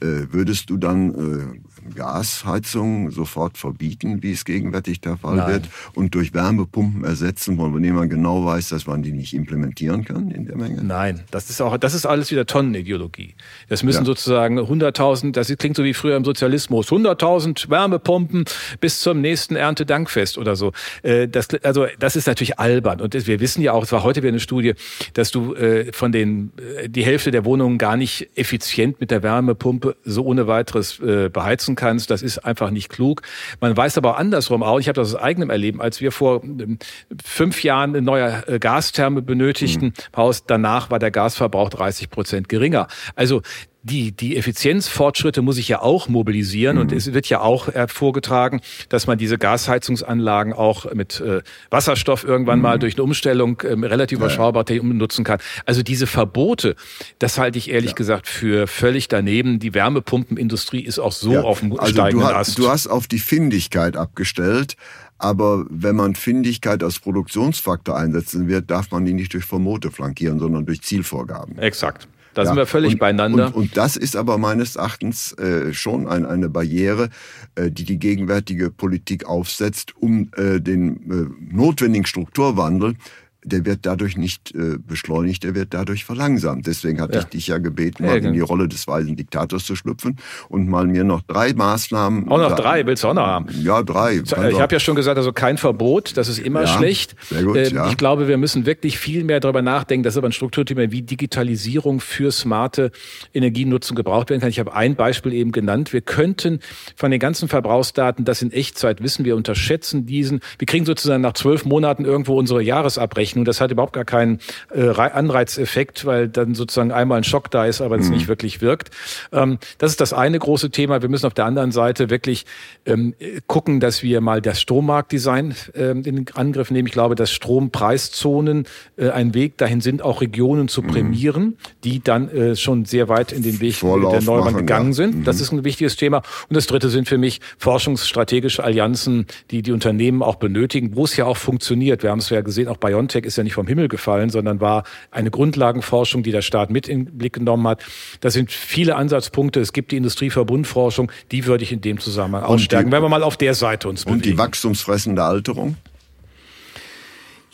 äh, 0.00 0.26
würdest 0.30 0.70
du 0.70 0.76
dann 0.76 1.62
Gasheizung 1.94 3.10
sofort 3.10 3.58
verbieten, 3.58 4.22
wie 4.22 4.32
es 4.32 4.44
gegenwärtig 4.44 5.00
der 5.00 5.16
Fall 5.16 5.36
Nein. 5.36 5.52
wird, 5.52 5.68
und 5.94 6.14
durch 6.14 6.34
Wärmepumpen 6.34 7.04
ersetzen, 7.04 7.58
wo 7.58 7.68
man 7.68 8.08
genau 8.08 8.44
weiß, 8.44 8.70
dass 8.70 8.86
man 8.86 9.02
die 9.02 9.12
nicht 9.12 9.34
implementieren 9.34 10.04
kann 10.04 10.30
in 10.30 10.46
der 10.46 10.56
Menge? 10.56 10.82
Nein, 10.82 11.22
das 11.30 11.50
ist 11.50 11.60
auch, 11.60 11.76
das 11.76 11.94
ist 11.94 12.06
alles 12.06 12.30
wieder 12.30 12.46
Tonnenideologie. 12.46 13.34
Das 13.68 13.82
müssen 13.82 14.00
ja. 14.00 14.04
sozusagen 14.04 14.58
100.000, 14.58 15.32
das 15.32 15.54
klingt 15.58 15.76
so 15.76 15.84
wie 15.84 15.94
früher 15.94 16.16
im 16.16 16.24
Sozialismus, 16.24 16.88
100.000 16.88 17.68
Wärmepumpen 17.70 18.44
bis 18.80 19.00
zum 19.00 19.20
nächsten 19.20 19.56
Erntedankfest 19.56 20.38
oder 20.38 20.56
so. 20.56 20.72
Äh, 21.02 21.28
das, 21.28 21.48
also, 21.62 21.86
das 21.98 22.16
ist 22.16 22.26
natürlich 22.26 22.58
albern. 22.58 23.00
Und 23.00 23.14
wir 23.26 23.40
wissen 23.40 23.62
ja 23.62 23.72
auch, 23.72 23.82
es 23.82 23.92
war 23.92 24.02
heute 24.02 24.22
wieder 24.22 24.30
eine 24.30 24.40
Studie, 24.40 24.74
dass 25.14 25.30
du 25.30 25.54
äh, 25.54 25.92
von 25.92 26.12
den, 26.12 26.52
äh, 26.56 26.88
die 26.88 27.04
Hälfte 27.04 27.30
der 27.30 27.44
Wohnungen 27.44 27.78
gar 27.78 27.96
nicht 27.96 28.30
effizient 28.34 29.00
mit 29.00 29.10
der 29.10 29.22
Wärmepumpe 29.22 29.96
so 30.04 30.24
ohne 30.24 30.46
weiteres 30.46 31.00
beheizen 31.32 31.74
kann 31.74 31.81
kannst, 31.82 32.10
das 32.10 32.22
ist 32.22 32.38
einfach 32.38 32.70
nicht 32.70 32.88
klug. 32.88 33.22
Man 33.60 33.76
weiß 33.76 33.98
aber 33.98 34.16
andersrum 34.16 34.62
auch, 34.62 34.78
ich 34.78 34.86
habe 34.86 34.94
das 34.94 35.14
aus 35.14 35.20
eigenem 35.20 35.50
Erleben, 35.50 35.80
als 35.80 36.00
wir 36.00 36.12
vor 36.12 36.44
ähm, 36.44 36.78
fünf 37.24 37.64
Jahren 37.64 37.90
eine 37.90 38.02
neue 38.02 38.46
äh, 38.46 38.58
Gastherme 38.60 39.20
benötigten, 39.20 39.86
mhm. 39.86 40.16
Haus, 40.16 40.46
danach 40.46 40.90
war 40.90 41.00
der 41.00 41.10
Gasverbrauch 41.10 41.70
30 41.70 42.08
Prozent 42.08 42.48
geringer. 42.48 42.86
Also 43.16 43.42
die, 43.82 44.12
die 44.12 44.36
Effizienzfortschritte 44.36 45.42
muss 45.42 45.58
ich 45.58 45.68
ja 45.68 45.82
auch 45.82 46.08
mobilisieren 46.08 46.76
mhm. 46.76 46.82
und 46.82 46.92
es 46.92 47.12
wird 47.12 47.28
ja 47.28 47.40
auch 47.40 47.68
vorgetragen, 47.88 48.60
dass 48.88 49.06
man 49.06 49.18
diese 49.18 49.38
Gasheizungsanlagen 49.38 50.52
auch 50.52 50.92
mit 50.94 51.20
äh, 51.20 51.42
Wasserstoff 51.70 52.24
irgendwann 52.24 52.58
mhm. 52.58 52.62
mal 52.62 52.78
durch 52.78 52.94
eine 52.94 53.02
Umstellung 53.02 53.60
äh, 53.60 53.72
relativ 53.72 54.18
ja. 54.18 54.24
überschaubar 54.24 54.64
umnutzen 54.70 55.24
kann. 55.24 55.38
Also 55.66 55.82
diese 55.82 56.06
Verbote, 56.06 56.76
das 57.18 57.38
halte 57.38 57.58
ich 57.58 57.70
ehrlich 57.70 57.90
ja. 57.90 57.96
gesagt 57.96 58.28
für 58.28 58.66
völlig 58.66 59.08
daneben. 59.08 59.58
Die 59.58 59.74
Wärmepumpenindustrie 59.74 60.80
ist 60.80 60.98
auch 60.98 61.12
so 61.12 61.32
ja. 61.32 61.42
auf 61.42 61.60
dem 61.60 61.78
also 61.78 61.92
steigenden 61.92 62.28
du 62.28 62.34
Ast. 62.34 62.58
Du 62.58 62.68
hast 62.68 62.86
auf 62.86 63.06
die 63.08 63.18
Findigkeit 63.18 63.96
abgestellt. 63.96 64.76
Aber 65.18 65.64
wenn 65.70 65.94
man 65.94 66.16
Findigkeit 66.16 66.82
als 66.82 66.98
Produktionsfaktor 66.98 67.96
einsetzen 67.96 68.48
wird, 68.48 68.72
darf 68.72 68.90
man 68.90 69.04
die 69.04 69.12
nicht 69.12 69.32
durch 69.34 69.44
Vermote 69.44 69.92
flankieren, 69.92 70.40
sondern 70.40 70.66
durch 70.66 70.82
Zielvorgaben. 70.82 71.58
Exakt. 71.58 72.08
Da 72.34 72.42
ja. 72.42 72.46
sind 72.46 72.56
wir 72.56 72.66
völlig 72.66 72.94
und, 72.94 72.98
beieinander. 72.98 73.46
Und, 73.48 73.54
und, 73.54 73.76
das 73.76 73.96
ist 73.96 74.16
aber 74.16 74.38
meines 74.38 74.76
Erachtens 74.76 75.32
äh, 75.32 75.72
schon 75.72 76.06
ein, 76.08 76.24
eine 76.24 76.48
Barriere, 76.48 77.10
äh, 77.54 77.70
die 77.70 77.84
die 77.84 77.98
gegenwärtige 77.98 78.70
Politik 78.70 79.26
aufsetzt, 79.26 79.94
um 79.96 80.30
äh, 80.36 80.60
den 80.60 81.10
äh, 81.10 81.54
notwendigen 81.54 82.06
Strukturwandel 82.06 82.94
der 83.44 83.66
wird 83.66 83.80
dadurch 83.82 84.16
nicht 84.16 84.54
äh, 84.54 84.78
beschleunigt, 84.78 85.42
der 85.42 85.54
wird 85.54 85.74
dadurch 85.74 86.04
verlangsamt. 86.04 86.66
Deswegen 86.66 87.00
hatte 87.00 87.14
ja. 87.14 87.20
ich 87.20 87.26
dich 87.26 87.46
ja 87.48 87.58
gebeten, 87.58 88.04
mal 88.04 88.22
ja, 88.22 88.28
in 88.28 88.34
die 88.34 88.40
Rolle 88.40 88.68
des 88.68 88.86
weisen 88.86 89.16
Diktators 89.16 89.64
zu 89.64 89.74
schlüpfen 89.74 90.16
und 90.48 90.68
mal 90.68 90.86
mir 90.86 91.04
noch 91.04 91.22
drei 91.22 91.52
Maßnahmen. 91.52 92.28
Auch 92.28 92.38
noch 92.38 92.54
drei, 92.54 92.86
willst 92.86 93.02
du 93.02 93.08
auch 93.08 93.14
noch 93.14 93.26
haben? 93.26 93.46
Ja, 93.62 93.82
drei. 93.82 94.22
Ich 94.24 94.32
habe 94.60 94.72
ja 94.72 94.80
schon 94.80 94.94
gesagt, 94.94 95.18
also 95.18 95.32
kein 95.32 95.58
Verbot, 95.58 96.16
das 96.16 96.28
ist 96.28 96.38
immer 96.38 96.62
ja, 96.62 96.66
schlecht. 96.68 97.16
Sehr 97.28 97.42
gut, 97.42 97.56
äh, 97.56 97.68
ja. 97.70 97.88
Ich 97.88 97.96
glaube, 97.96 98.28
wir 98.28 98.36
müssen 98.36 98.64
wirklich 98.64 98.98
viel 98.98 99.24
mehr 99.24 99.40
darüber 99.40 99.62
nachdenken, 99.62 100.04
dass 100.04 100.16
aber 100.16 100.28
ein 100.28 100.32
Strukturthema 100.32 100.90
wie 100.90 101.02
Digitalisierung 101.02 102.00
für 102.00 102.30
smarte 102.30 102.92
Energienutzung 103.34 103.96
gebraucht 103.96 104.30
werden 104.30 104.40
kann. 104.40 104.50
Ich 104.50 104.60
habe 104.60 104.74
ein 104.74 104.94
Beispiel 104.94 105.32
eben 105.32 105.50
genannt. 105.50 105.92
Wir 105.92 106.00
könnten 106.00 106.60
von 106.94 107.10
den 107.10 107.18
ganzen 107.18 107.48
Verbrauchsdaten, 107.48 108.24
das 108.24 108.40
in 108.42 108.52
Echtzeit 108.52 109.02
wissen, 109.02 109.24
wir 109.24 109.34
unterschätzen 109.34 110.06
diesen. 110.06 110.40
Wir 110.58 110.66
kriegen 110.66 110.86
sozusagen 110.86 111.22
nach 111.22 111.34
zwölf 111.34 111.64
Monaten 111.64 112.04
irgendwo 112.04 112.38
unsere 112.38 112.62
Jahresabrechnung 112.62 113.31
Rechnung. 113.32 113.44
Das 113.44 113.60
hat 113.60 113.70
überhaupt 113.70 113.94
gar 113.94 114.04
keinen 114.04 114.38
äh, 114.74 114.88
Anreizeffekt, 114.90 116.04
weil 116.04 116.28
dann 116.28 116.54
sozusagen 116.54 116.92
einmal 116.92 117.18
ein 117.18 117.24
Schock 117.24 117.50
da 117.50 117.66
ist, 117.66 117.80
aber 117.80 117.96
es 117.96 118.06
mhm. 118.08 118.14
nicht 118.14 118.28
wirklich 118.28 118.60
wirkt. 118.60 118.90
Ähm, 119.32 119.58
das 119.78 119.90
ist 119.90 120.00
das 120.00 120.12
eine 120.12 120.38
große 120.38 120.70
Thema. 120.70 121.02
Wir 121.02 121.08
müssen 121.08 121.26
auf 121.26 121.34
der 121.34 121.46
anderen 121.46 121.72
Seite 121.72 122.10
wirklich 122.10 122.44
ähm, 122.86 123.14
gucken, 123.46 123.80
dass 123.80 124.02
wir 124.02 124.20
mal 124.20 124.42
das 124.42 124.60
Strommarktdesign 124.60 125.54
ähm, 125.74 126.02
in 126.04 126.26
Angriff 126.34 126.70
nehmen. 126.70 126.86
Ich 126.86 126.92
glaube, 126.92 127.14
dass 127.14 127.30
Strompreiszonen 127.30 128.66
äh, 128.96 129.10
ein 129.10 129.34
Weg 129.34 129.56
dahin 129.58 129.80
sind, 129.80 130.02
auch 130.02 130.20
Regionen 130.20 130.68
zu 130.68 130.82
mhm. 130.82 130.86
prämieren, 130.88 131.44
mhm. 131.44 131.56
die 131.84 132.02
dann 132.02 132.28
äh, 132.28 132.56
schon 132.56 132.84
sehr 132.84 133.08
weit 133.08 133.32
in 133.32 133.42
den 133.42 133.60
Weg 133.60 133.76
Vorlauf 133.76 134.12
der 134.12 134.22
Neumann 134.22 134.56
gegangen 134.56 134.88
ja. 134.88 134.94
sind. 134.94 135.14
Mhm. 135.16 135.24
Das 135.24 135.40
ist 135.40 135.52
ein 135.52 135.64
wichtiges 135.64 135.96
Thema. 135.96 136.22
Und 136.48 136.56
das 136.56 136.66
dritte 136.66 136.90
sind 136.90 137.08
für 137.08 137.18
mich 137.18 137.40
forschungsstrategische 137.58 138.62
Allianzen, 138.62 139.26
die 139.50 139.62
die 139.62 139.72
Unternehmen 139.72 140.22
auch 140.22 140.36
benötigen, 140.36 140.96
wo 140.96 141.04
es 141.04 141.16
ja 141.16 141.24
auch 141.24 141.36
funktioniert. 141.36 142.02
Wir 142.02 142.10
haben 142.10 142.18
es 142.18 142.30
ja 142.30 142.42
gesehen, 142.42 142.68
auch 142.68 142.76
BioNTech 142.76 143.21
BioNTech 143.22 143.26
ist 143.26 143.36
ja 143.36 143.44
nicht 143.44 143.54
vom 143.54 143.66
Himmel 143.66 143.88
gefallen, 143.88 144.30
sondern 144.30 144.60
war 144.60 144.84
eine 145.10 145.30
Grundlagenforschung, 145.30 146.22
die 146.22 146.32
der 146.32 146.42
Staat 146.42 146.70
mit 146.70 146.88
in 146.88 147.06
den 147.06 147.18
Blick 147.18 147.34
genommen 147.34 147.66
hat. 147.66 147.82
Das 148.20 148.34
sind 148.34 148.50
viele 148.50 148.96
Ansatzpunkte. 148.96 149.60
Es 149.60 149.72
gibt 149.72 149.92
die 149.92 149.96
Industrieverbundforschung, 149.96 151.10
die 151.30 151.46
würde 151.46 151.64
ich 151.64 151.72
in 151.72 151.80
dem 151.80 151.98
Zusammenhang 151.98 152.44
ausstärken, 152.44 152.92
wenn 152.92 153.02
wir 153.02 153.08
mal 153.08 153.22
auf 153.22 153.36
der 153.36 153.54
Seite 153.54 153.88
uns 153.88 154.04
bewegen. 154.04 154.18
Und 154.18 154.24
die 154.26 154.38
wachstumsfressende 154.38 155.22
Alterung? 155.22 155.76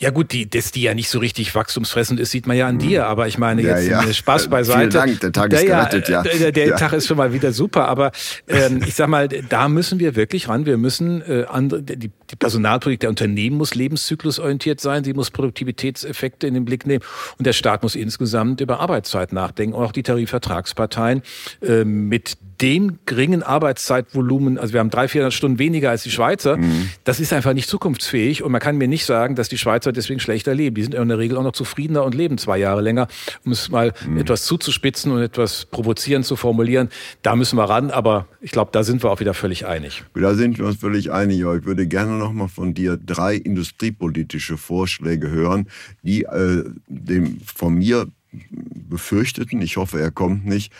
Ja 0.01 0.11
gut, 0.11 0.31
die, 0.31 0.49
dass 0.49 0.71
die 0.71 0.83
ja 0.83 0.93
nicht 0.93 1.09
so 1.09 1.19
richtig 1.19 1.53
wachstumsfressend 1.53 2.21
ist, 2.21 2.31
sieht 2.31 2.47
man 2.47 2.55
ja 2.55 2.67
an 2.67 2.79
dir. 2.79 3.05
Aber 3.07 3.27
ich 3.27 3.37
meine, 3.37 3.61
jetzt 3.61 3.85
ja, 3.85 4.01
ja. 4.01 4.13
Spaß 4.13 4.47
beiseite. 4.47 4.79
Vielen 4.79 4.91
Dank, 4.91 5.19
der 5.19 5.31
Tag 5.33 5.51
ist 5.51 5.65
gerettet, 5.65 6.07
ja. 6.07 6.21
Der, 6.21 6.53
der 6.53 6.67
ja. 6.67 6.77
Tag 6.77 6.93
ist 6.93 7.05
schon 7.05 7.17
mal 7.17 7.33
wieder 7.33 7.51
super. 7.51 7.89
Aber 7.89 8.13
ähm, 8.47 8.81
ich 8.87 8.95
sag 8.95 9.09
mal, 9.09 9.27
da 9.27 9.67
müssen 9.67 9.99
wir 9.99 10.15
wirklich 10.15 10.47
ran. 10.47 10.65
Wir 10.65 10.77
müssen 10.77 11.21
äh, 11.21 11.43
andere, 11.49 11.81
die, 11.83 12.11
die 12.31 12.35
Personalpolitik 12.35 13.01
der 13.01 13.09
Unternehmen 13.09 13.57
muss 13.57 13.75
lebenszyklusorientiert 13.75 14.79
sein. 14.79 15.03
Sie 15.03 15.13
muss 15.13 15.31
Produktivitätseffekte 15.31 16.47
in 16.47 16.53
den 16.53 16.65
Blick 16.65 16.85
nehmen. 16.85 17.03
Und 17.37 17.45
der 17.45 17.53
Staat 17.53 17.83
muss 17.83 17.95
insgesamt 17.95 18.61
über 18.61 18.79
Arbeitszeit 18.79 19.33
nachdenken. 19.33 19.75
Und 19.75 19.83
auch 19.83 19.91
die 19.91 20.03
Tarifvertragsparteien 20.03 21.23
äh, 21.61 21.83
mit 21.83 22.37
dem 22.61 22.99
geringen 23.05 23.41
Arbeitszeitvolumen, 23.41 24.57
also 24.57 24.73
wir 24.73 24.81
haben 24.81 24.89
300, 24.89 25.11
400 25.11 25.33
Stunden 25.33 25.59
weniger 25.59 25.91
als 25.91 26.03
die 26.03 26.11
Schweizer, 26.11 26.57
mhm. 26.57 26.89
das 27.05 27.19
ist 27.19 27.31
einfach 27.31 27.53
nicht 27.53 27.69
zukunftsfähig 27.69 28.43
und 28.43 28.51
man 28.51 28.59
kann 28.59 28.77
mir 28.77 28.87
nicht 28.87 29.05
sagen, 29.05 29.35
dass 29.35 29.49
die 29.49 29.57
Schweizer 29.57 29.91
deswegen 29.91 30.19
schlechter 30.19 30.53
leben. 30.53 30.75
Die 30.75 30.83
sind 30.83 30.93
in 30.93 31.07
der 31.07 31.17
Regel 31.17 31.37
auch 31.37 31.43
noch 31.43 31.53
zufriedener 31.53 32.03
und 32.03 32.15
leben 32.15 32.37
zwei 32.37 32.57
Jahre 32.57 32.81
länger, 32.81 33.07
um 33.45 33.53
es 33.53 33.69
mal 33.69 33.93
mhm. 34.05 34.17
etwas 34.17 34.43
zuzuspitzen 34.43 35.11
und 35.11 35.21
etwas 35.21 35.65
provozierend 35.65 36.25
zu 36.25 36.35
formulieren. 36.35 36.89
Da 37.21 37.35
müssen 37.35 37.57
wir 37.57 37.63
ran, 37.63 37.91
aber 37.91 38.27
ich 38.41 38.51
glaube, 38.51 38.71
da 38.73 38.83
sind 38.83 39.03
wir 39.03 39.11
auch 39.11 39.19
wieder 39.19 39.33
völlig 39.33 39.65
einig. 39.65 40.03
Da 40.13 40.33
sind 40.33 40.57
wir 40.57 40.65
uns 40.65 40.77
völlig 40.79 41.11
einig. 41.11 41.43
Aber 41.45 41.55
ich 41.55 41.65
würde 41.65 41.87
gerne 41.87 42.18
noch 42.19 42.33
mal 42.33 42.47
von 42.47 42.73
dir 42.73 42.97
drei 42.97 43.35
industriepolitische 43.35 44.57
Vorschläge 44.57 45.29
hören, 45.29 45.67
die 46.03 46.23
äh, 46.23 46.63
dem 46.87 47.39
von 47.41 47.75
mir 47.75 48.07
befürchteten, 48.31 49.61
ich 49.61 49.77
hoffe, 49.77 49.99
er 49.99 50.11
kommt 50.11 50.45
nicht, 50.45 50.71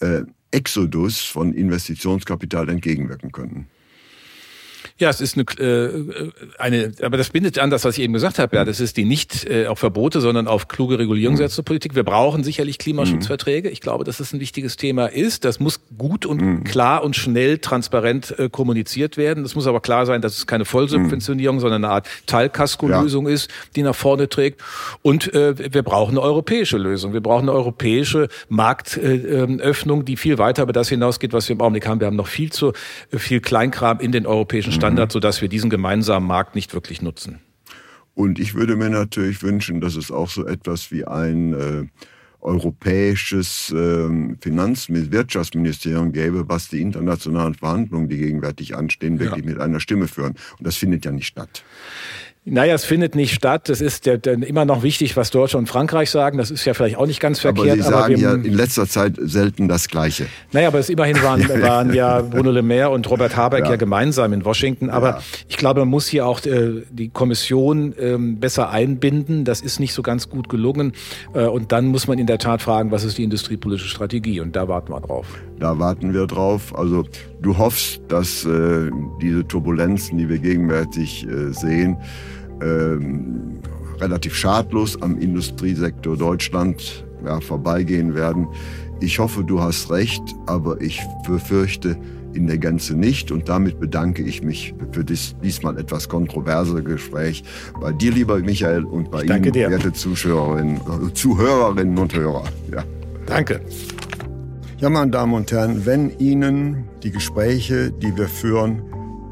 äh, 0.00 0.22
Exodus 0.50 1.20
von 1.20 1.52
Investitionskapital 1.52 2.68
entgegenwirken 2.68 3.32
könnten. 3.32 3.66
Ja, 5.00 5.10
es 5.10 5.20
ist 5.20 5.36
eine, 5.36 5.44
äh, 5.64 6.30
eine, 6.58 6.92
aber 7.02 7.16
das 7.16 7.30
bindet 7.30 7.58
an 7.60 7.70
das, 7.70 7.84
was 7.84 7.96
ich 7.96 8.02
eben 8.02 8.14
gesagt 8.14 8.40
habe. 8.40 8.56
Ja, 8.56 8.64
das 8.64 8.80
ist 8.80 8.96
die 8.96 9.04
nicht 9.04 9.48
äh, 9.48 9.68
auf 9.68 9.78
Verbote, 9.78 10.20
sondern 10.20 10.48
auf 10.48 10.66
kluge 10.66 10.98
Regulierung 10.98 11.34
mhm. 11.34 11.38
setzende 11.38 11.62
Politik. 11.62 11.94
Wir 11.94 12.02
brauchen 12.02 12.42
sicherlich 12.42 12.78
Klimaschutzverträge. 12.78 13.70
Ich 13.70 13.80
glaube, 13.80 14.02
dass 14.02 14.18
das 14.18 14.32
ein 14.32 14.40
wichtiges 14.40 14.76
Thema 14.76 15.06
ist. 15.06 15.44
Das 15.44 15.60
muss 15.60 15.80
gut 15.96 16.26
und 16.26 16.40
mhm. 16.40 16.64
klar 16.64 17.04
und 17.04 17.14
schnell 17.14 17.58
transparent 17.58 18.36
äh, 18.40 18.48
kommuniziert 18.48 19.16
werden. 19.16 19.44
Das 19.44 19.54
muss 19.54 19.68
aber 19.68 19.80
klar 19.80 20.04
sein, 20.04 20.20
dass 20.20 20.36
es 20.36 20.48
keine 20.48 20.64
Vollsubventionierung, 20.64 21.56
mhm. 21.56 21.60
sondern 21.60 21.84
eine 21.84 21.94
Art 21.94 22.08
Teilkasko-Lösung 22.26 23.28
ja. 23.28 23.34
ist, 23.34 23.50
die 23.76 23.82
nach 23.82 23.94
vorne 23.94 24.28
trägt. 24.28 24.60
Und 25.02 25.32
äh, 25.32 25.72
wir 25.72 25.84
brauchen 25.84 26.12
eine 26.12 26.22
europäische 26.22 26.76
Lösung. 26.76 27.12
Wir 27.12 27.20
brauchen 27.20 27.48
eine 27.48 27.52
europäische 27.52 28.28
Marktöffnung, 28.48 30.04
die 30.04 30.16
viel 30.16 30.38
weiter 30.38 30.64
über 30.64 30.72
das 30.72 30.88
hinausgeht, 30.88 31.32
was 31.32 31.48
wir 31.48 31.54
im 31.54 31.60
Augenblick 31.60 31.86
haben. 31.86 32.00
Wir 32.00 32.08
haben 32.08 32.16
noch 32.16 32.26
viel 32.26 32.50
zu 32.50 32.72
viel 33.16 33.40
Kleinkram 33.40 34.00
in 34.00 34.10
den 34.10 34.26
europäischen 34.26 34.72
Standards. 34.72 34.87
Standard, 34.88 35.12
sodass 35.12 35.40
wir 35.40 35.48
diesen 35.48 35.70
gemeinsamen 35.70 36.26
Markt 36.26 36.54
nicht 36.54 36.74
wirklich 36.74 37.02
nutzen. 37.02 37.40
Und 38.14 38.40
ich 38.40 38.54
würde 38.54 38.74
mir 38.74 38.90
natürlich 38.90 39.42
wünschen, 39.42 39.80
dass 39.80 39.94
es 39.94 40.10
auch 40.10 40.28
so 40.28 40.44
etwas 40.44 40.90
wie 40.90 41.04
ein 41.04 41.52
äh, 41.52 41.86
europäisches 42.40 43.70
äh, 43.70 44.36
Finanz- 44.40 44.88
Wirtschaftsministerium 44.88 46.12
gäbe, 46.12 46.48
was 46.48 46.68
die 46.68 46.80
internationalen 46.80 47.54
Verhandlungen, 47.54 48.08
die 48.08 48.18
gegenwärtig 48.18 48.76
anstehen, 48.76 49.18
wirklich 49.18 49.44
ja. 49.44 49.50
mit 49.50 49.60
einer 49.60 49.80
Stimme 49.80 50.08
führen. 50.08 50.34
Und 50.58 50.66
das 50.66 50.76
findet 50.76 51.04
ja 51.04 51.12
nicht 51.12 51.26
statt. 51.26 51.64
Naja, 52.50 52.74
es 52.74 52.84
findet 52.84 53.14
nicht 53.14 53.34
statt. 53.34 53.68
Das 53.68 53.80
ist 53.80 54.06
der, 54.06 54.18
der, 54.18 54.34
immer 54.42 54.64
noch 54.64 54.82
wichtig, 54.82 55.16
was 55.16 55.30
Deutschland 55.30 55.64
und 55.64 55.66
Frankreich 55.66 56.10
sagen. 56.10 56.38
Das 56.38 56.50
ist 56.50 56.64
ja 56.64 56.74
vielleicht 56.74 56.96
auch 56.96 57.06
nicht 57.06 57.20
ganz 57.20 57.40
verkehrt. 57.40 57.68
Aber 57.68 57.76
Sie 57.76 57.82
sagen 57.82 57.96
aber 57.96 58.08
wir, 58.08 58.18
ja 58.18 58.34
in 58.34 58.54
letzter 58.54 58.86
Zeit 58.88 59.14
selten 59.18 59.68
das 59.68 59.88
Gleiche. 59.88 60.26
Naja, 60.52 60.68
aber 60.68 60.78
es 60.78 60.88
immerhin 60.88 61.22
waren, 61.22 61.46
waren 61.62 61.92
ja 61.92 62.22
Bruno 62.22 62.50
Le 62.50 62.62
Maire 62.62 62.90
und 62.90 63.08
Robert 63.10 63.36
Habeck 63.36 63.64
ja, 63.64 63.70
ja 63.70 63.76
gemeinsam 63.76 64.32
in 64.32 64.44
Washington. 64.44 64.90
Aber 64.90 65.10
ja. 65.10 65.20
ich 65.48 65.56
glaube, 65.56 65.80
man 65.80 65.88
muss 65.88 66.06
hier 66.08 66.26
auch 66.26 66.44
äh, 66.46 66.82
die 66.90 67.10
Kommission 67.10 67.94
ähm, 67.98 68.40
besser 68.40 68.70
einbinden. 68.70 69.44
Das 69.44 69.60
ist 69.60 69.78
nicht 69.78 69.92
so 69.92 70.02
ganz 70.02 70.28
gut 70.28 70.48
gelungen. 70.48 70.92
Äh, 71.34 71.44
und 71.44 71.72
dann 71.72 71.86
muss 71.86 72.06
man 72.06 72.18
in 72.18 72.26
der 72.26 72.38
Tat 72.38 72.62
fragen, 72.62 72.90
was 72.90 73.04
ist 73.04 73.18
die 73.18 73.24
industriepolitische 73.24 73.90
Strategie? 73.90 74.40
Und 74.40 74.56
da 74.56 74.68
warten 74.68 74.92
wir 74.92 75.00
drauf. 75.00 75.26
Da 75.58 75.78
warten 75.78 76.14
wir 76.14 76.26
drauf. 76.26 76.74
Also 76.76 77.04
du 77.42 77.58
hoffst, 77.58 78.00
dass 78.08 78.44
äh, 78.46 78.90
diese 79.20 79.46
Turbulenzen, 79.46 80.18
die 80.18 80.28
wir 80.28 80.38
gegenwärtig 80.38 81.26
sehen, 81.50 81.96
ähm, 82.62 83.58
relativ 84.00 84.34
schadlos 84.34 85.00
am 85.02 85.18
Industriesektor 85.18 86.16
Deutschland 86.16 87.04
ja, 87.24 87.40
vorbeigehen 87.40 88.14
werden. 88.14 88.46
Ich 89.00 89.18
hoffe, 89.18 89.44
du 89.44 89.60
hast 89.60 89.90
recht, 89.90 90.22
aber 90.46 90.80
ich 90.80 91.00
befürchte 91.26 91.96
in 92.34 92.46
der 92.46 92.58
Gänze 92.58 92.94
nicht. 92.94 93.30
Und 93.30 93.48
damit 93.48 93.80
bedanke 93.80 94.22
ich 94.22 94.42
mich 94.42 94.74
für 94.92 95.04
dies, 95.04 95.36
diesmal 95.42 95.78
etwas 95.78 96.08
kontroverse 96.08 96.82
Gespräch 96.82 97.42
bei 97.80 97.92
dir, 97.92 98.12
lieber 98.12 98.38
Michael, 98.38 98.84
und 98.84 99.10
bei 99.10 99.22
Ihnen, 99.22 99.52
dir. 99.52 99.70
werte 99.70 99.92
Zuschauerinnen, 99.92 100.80
Zuhörerinnen 101.14 101.98
und 101.98 102.14
Hörer. 102.14 102.44
Ja. 102.72 102.84
Danke. 103.26 103.60
Ja, 104.78 104.90
meine 104.90 105.10
Damen 105.10 105.34
und 105.34 105.50
Herren, 105.50 105.86
wenn 105.86 106.16
Ihnen 106.18 106.84
die 107.02 107.10
Gespräche, 107.10 107.90
die 107.90 108.16
wir 108.16 108.28
führen 108.28 108.82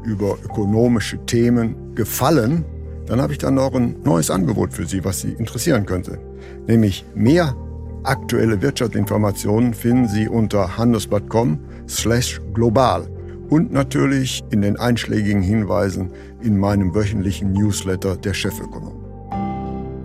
über 0.03 0.37
ökonomische 0.43 1.25
Themen 1.25 1.95
gefallen, 1.95 2.65
dann 3.07 3.21
habe 3.21 3.33
ich 3.33 3.39
dann 3.39 3.55
noch 3.55 3.73
ein 3.73 3.95
neues 4.03 4.29
Angebot 4.29 4.73
für 4.73 4.85
Sie, 4.85 5.03
was 5.03 5.21
Sie 5.21 5.31
interessieren 5.31 5.85
könnte. 5.85 6.19
Nämlich 6.67 7.05
mehr 7.15 7.55
aktuelle 8.03 8.61
Wirtschaftsinformationen 8.61 9.73
finden 9.73 10.07
Sie 10.07 10.27
unter 10.27 10.77
handelsblatt.com 10.77 11.59
slash 11.87 12.39
global 12.53 13.07
und 13.49 13.71
natürlich 13.71 14.43
in 14.51 14.61
den 14.61 14.77
einschlägigen 14.77 15.41
Hinweisen 15.41 16.11
in 16.41 16.59
meinem 16.59 16.93
wöchentlichen 16.93 17.53
Newsletter 17.53 18.17
der 18.17 18.33
Chefökonom. 18.33 19.05